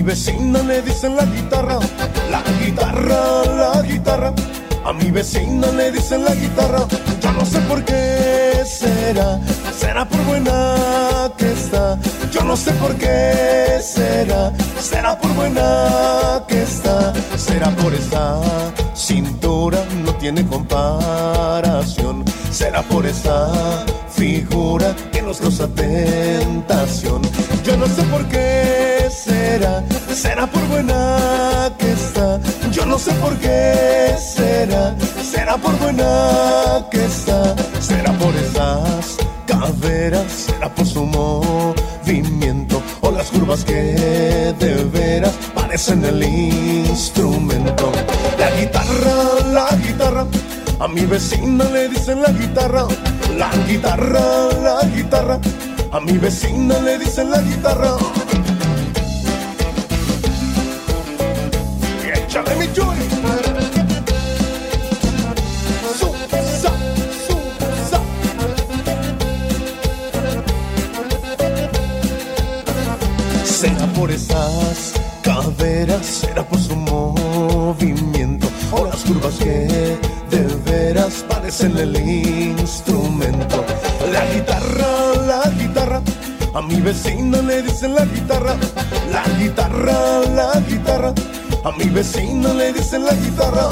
Vecina 0.08 0.62
le 0.62 0.80
dicen 0.80 1.16
la 1.16 1.26
guitarra, 1.26 1.78
la 2.30 2.42
guitarra, 2.64 3.44
la 3.44 3.82
guitarra. 3.82 4.32
A 4.86 4.92
mi 4.94 5.10
vecina 5.10 5.66
le 5.66 5.92
dicen 5.92 6.24
la 6.24 6.34
guitarra, 6.34 6.86
yo 7.20 7.32
no 7.32 7.44
sé 7.44 7.60
por 7.68 7.84
qué 7.84 8.64
será, 8.64 9.38
será 9.76 10.08
por 10.08 10.18
buena 10.24 11.30
que 11.36 11.52
está. 11.52 11.98
Yo 12.32 12.42
no 12.42 12.56
sé 12.56 12.72
por 12.82 12.94
qué 12.94 13.80
será, 13.82 14.50
será 14.80 15.18
por 15.18 15.30
buena 15.34 16.42
que 16.48 16.62
está. 16.62 17.12
Será 17.36 17.68
por 17.76 17.92
esa 17.92 18.40
cintura, 18.94 19.78
no 20.04 20.14
tiene 20.14 20.42
comparación. 20.46 22.24
Será 22.50 22.80
por 22.82 23.04
esa 23.04 23.84
figura 24.08 24.94
nos 25.28 25.40
causa 25.40 25.68
tentación. 25.68 27.20
Yo 27.62 27.76
no 27.76 27.86
sé 27.86 28.02
por 28.04 28.24
qué 28.28 29.10
será, 29.10 29.84
será 30.14 30.46
por 30.46 30.66
buena 30.68 31.70
que 31.78 31.92
está. 31.92 32.40
Yo 32.72 32.86
no 32.86 32.98
sé 32.98 33.12
por 33.24 33.36
qué 33.36 34.16
será, 34.18 34.96
será 35.22 35.58
por 35.58 35.78
buena 35.80 36.86
que 36.90 37.04
está. 37.04 37.54
Será 37.78 38.10
por 38.14 38.34
esas 38.36 39.18
caderas, 39.44 40.32
será 40.46 40.74
por 40.74 40.86
su 40.86 41.04
movimiento 41.04 42.82
o 43.02 43.10
las 43.10 43.26
curvas 43.30 43.64
que 43.64 44.54
de 44.58 44.84
veras 44.90 45.34
parecen 45.54 46.06
el 46.06 46.22
instrumento. 46.22 47.92
La 48.38 48.50
guitarra, 48.58 49.14
la 49.52 49.76
guitarra. 49.76 50.26
A 50.80 50.88
mi 50.88 51.04
vecina 51.04 51.64
le 51.64 51.88
dicen 51.88 52.22
la 52.22 52.30
guitarra, 52.30 52.86
la 53.38 53.50
guitarra, 53.66 54.48
la 54.62 54.84
guitarra. 54.94 55.38
A 55.92 56.00
mi 56.00 56.18
vecina 56.18 56.78
le 56.80 56.98
dicen 56.98 57.30
la 57.30 57.40
guitarra. 57.40 57.96
Y 62.04 62.18
échale 62.18 62.54
mi 62.56 62.66
sa. 62.66 62.82
Será 73.44 73.86
por 73.94 74.10
esas 74.10 74.92
caderas, 75.22 76.06
será 76.06 76.42
por 76.46 76.60
su 76.60 76.76
movimiento 76.76 78.46
o 78.70 78.86
las 78.86 79.02
curvas 79.04 79.34
que 79.34 79.98
de 80.30 80.42
veras 80.64 81.24
parecen 81.28 81.76
el 81.76 81.96
instrumento. 81.96 82.87
A 86.58 86.62
mi 86.62 86.80
vecina 86.80 87.40
le 87.40 87.62
dicen 87.62 87.94
la 87.94 88.04
guitarra, 88.04 88.56
la 89.12 89.22
guitarra, 89.38 90.20
la 90.34 90.60
guitarra, 90.68 91.14
a 91.62 91.70
mi 91.70 91.84
vecina 91.84 92.52
le 92.52 92.72
dicen 92.72 93.04
la 93.04 93.14
guitarra. 93.14 93.68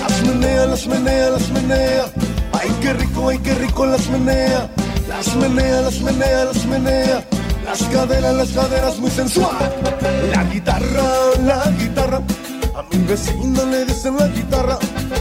Las 0.00 0.22
menea, 0.22 0.66
las 0.66 0.86
menea, 0.88 1.30
las 1.30 1.48
menea, 1.50 2.06
ay 2.52 2.70
qué 2.82 2.92
rico, 2.92 3.28
ay 3.28 3.38
qué 3.38 3.54
rico 3.54 3.86
las 3.86 4.08
menea, 4.08 4.68
las 5.08 5.36
menea, 5.36 5.80
las 5.82 6.00
menea, 6.00 6.44
las 6.46 6.66
menea. 6.66 7.24
Las 7.64 7.82
caderas, 7.84 8.34
las 8.34 8.50
caderas 8.50 8.98
muy 8.98 9.10
sensual. 9.10 9.72
La 10.30 10.44
guitarra, 10.44 11.06
la 11.46 11.70
guitarra. 11.78 12.20
A 12.76 12.82
mi 12.90 13.02
vecina 13.04 13.64
le 13.64 13.86
dicen 13.86 14.16
la 14.18 14.28
guitarra. 14.28 14.78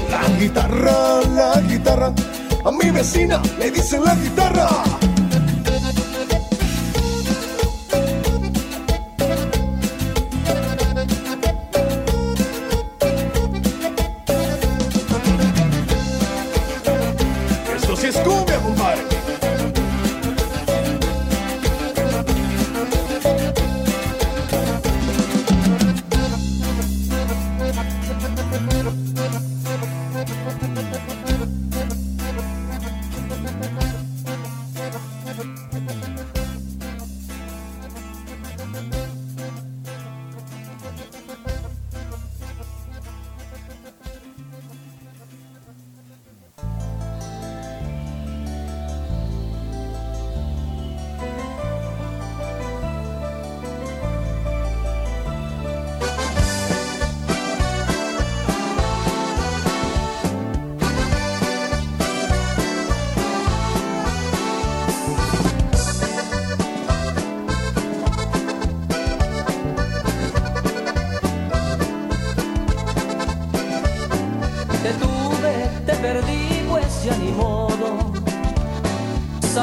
La 0.09 0.27
guitarra, 0.37 1.21
la 1.35 1.61
guitarra. 1.61 2.13
A 2.65 2.71
mi 2.71 2.91
vecina 2.91 3.41
le 3.59 3.71
dicen 3.71 4.03
la 4.03 4.15
guitarra. 4.15 4.67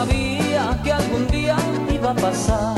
Sabía 0.01 0.81
que 0.83 0.93
algún 0.95 1.27
día 1.29 1.57
iba 1.93 2.13
a 2.13 2.15
pasar. 2.15 2.75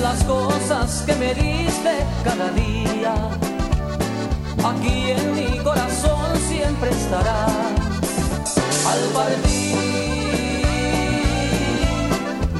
Las 0.00 0.22
cosas 0.22 1.02
que 1.04 1.16
me 1.16 1.34
diste 1.34 1.94
cada 2.22 2.48
día, 2.52 3.12
aquí 4.64 5.10
en 5.10 5.34
mi 5.34 5.58
corazón 5.58 6.38
siempre 6.48 6.90
estará. 6.90 7.46
Al 8.92 9.02
partir, 9.16 9.78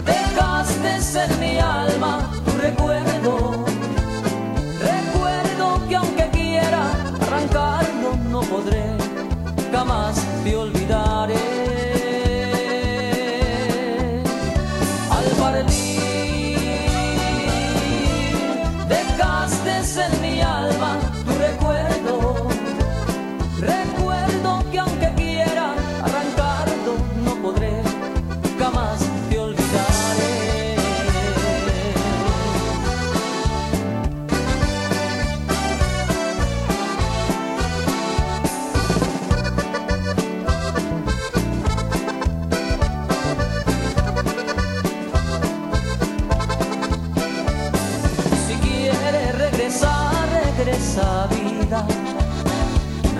dejaste 0.04 1.22
en 1.22 1.38
mi 1.38 1.58
alma 1.58 2.32
tu 2.44 2.50
recuerdo. 2.66 3.64
Recuerdo 4.92 5.88
que 5.88 5.94
aunque 5.94 6.28
quiera 6.30 6.90
arrancarlo 7.20 8.16
no 8.28 8.40
podré, 8.40 8.86
jamás 9.70 10.16
te 10.42 10.56
olvidaré. 10.56 10.81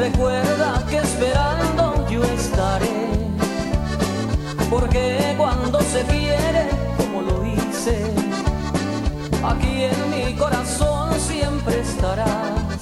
Recuerda 0.03 0.85
que 0.91 0.97
esperando 0.97 2.09
yo 2.11 2.25
estaré. 2.25 2.91
Porque 4.69 5.33
cuando 5.39 5.81
se 5.81 6.03
quiere, 6.03 6.69
como 6.97 7.23
lo 7.23 7.47
hice, 7.47 8.03
aquí 9.45 9.85
en 9.85 10.11
mi 10.11 10.35
corazón 10.35 11.15
siempre 11.21 11.83
estarás. 11.83 12.81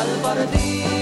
Al 0.00 0.10
partir, 0.22 0.99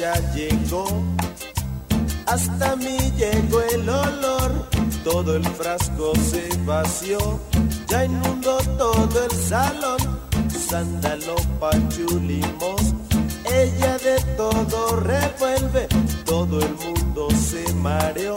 ya 0.00 0.14
llegó. 0.32 0.86
Hasta 2.26 2.76
mí 2.76 2.96
llegó 3.18 3.60
el 3.60 3.88
olor, 3.88 4.68
todo 5.04 5.36
el 5.36 5.44
frasco 5.44 6.12
se 6.30 6.48
vació, 6.64 7.18
ya 7.86 8.04
inundó 8.04 8.58
todo 8.78 9.24
el 9.24 9.32
salón, 9.32 9.98
sándalo, 10.68 11.34
pachulimos, 11.58 12.80
ella 13.44 13.98
de 13.98 14.20
todo 14.36 14.96
revuelve, 15.00 15.86
todo 16.24 16.60
el 16.60 16.74
mundo 16.76 17.28
se 17.32 17.70
mareó, 17.74 18.34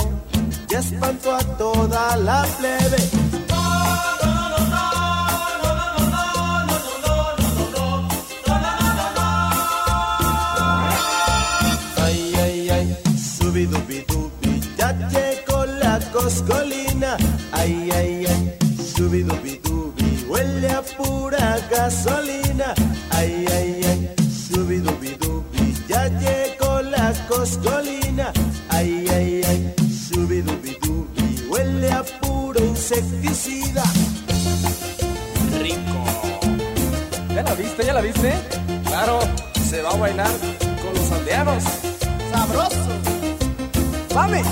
ya 0.67 0.79
espantó 0.79 1.35
a 1.35 1.43
toda 1.57 2.17
la 2.17 2.43
plebe. 2.57 3.22
La 16.23 16.29
coscolina. 16.29 17.17
Ay, 17.51 17.89
ay, 17.91 18.25
ay, 18.25 18.57
subidubidubi, 18.95 20.25
huele 20.29 20.69
a 20.69 20.81
pura 20.81 21.59
gasolina. 21.69 22.73
Ay, 23.11 23.45
ay, 23.51 23.81
ay, 23.83 24.15
subidubidubi, 24.31 25.73
ya 25.87 26.07
llegó 26.07 26.81
la 26.81 27.13
coscolina. 27.27 28.31
Ay, 28.69 29.05
ay, 29.09 29.41
ay, 29.47 29.75
subidubidubi, 29.89 31.47
huele 31.49 31.91
a 31.91 32.03
puro 32.03 32.59
insecticida. 32.63 33.83
Rico. 35.59 36.03
¿Ya 37.35 37.43
la 37.43 37.53
viste? 37.53 37.85
¿Ya 37.85 37.93
la 37.93 38.01
viste? 38.01 38.33
Claro, 38.85 39.19
se 39.69 39.81
va 39.81 39.91
a 39.91 39.97
bailar 39.97 40.31
con 40.81 40.93
los 40.93 41.11
aldeanos. 41.11 41.63
¡Sabroso! 42.31 42.77
¡Vame! 44.13 44.43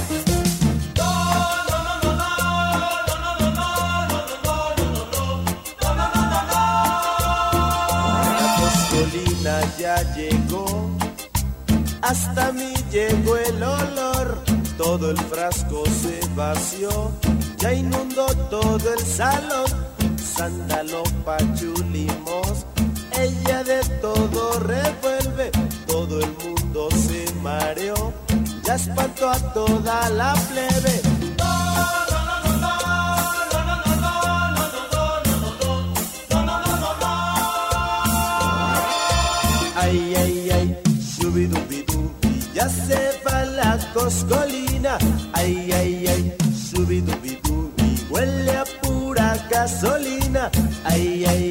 Hasta 12.11 12.51
mí 12.51 12.73
llegó 12.91 13.37
el 13.37 13.63
olor, 13.63 14.43
todo 14.77 15.11
el 15.11 15.17
frasco 15.17 15.83
se 15.85 16.19
vació, 16.35 17.09
ya 17.57 17.73
inundó 17.73 18.25
todo 18.49 18.93
el 18.93 18.99
salón, 18.99 19.71
sándalo, 20.17 21.03
pachulimos, 21.23 22.65
ella 23.17 23.63
de 23.63 23.79
todo 24.01 24.59
revuelve, 24.59 25.51
todo 25.87 26.19
el 26.19 26.31
mundo 26.43 26.89
se 26.91 27.33
mareó, 27.35 28.13
ya 28.65 28.75
espantó 28.75 29.29
a 29.29 29.39
toda 29.53 30.09
la 30.09 30.33
plebe. 30.49 31.10
Coscolina. 43.93 44.97
Ay, 45.33 45.71
ay, 45.71 46.07
ay, 46.07 46.33
subidubidubi, 46.53 48.07
huele 48.09 48.51
a 48.51 48.63
pura 48.81 49.37
gasolina. 49.49 50.49
Ay, 50.83 51.25
ay, 51.25 51.50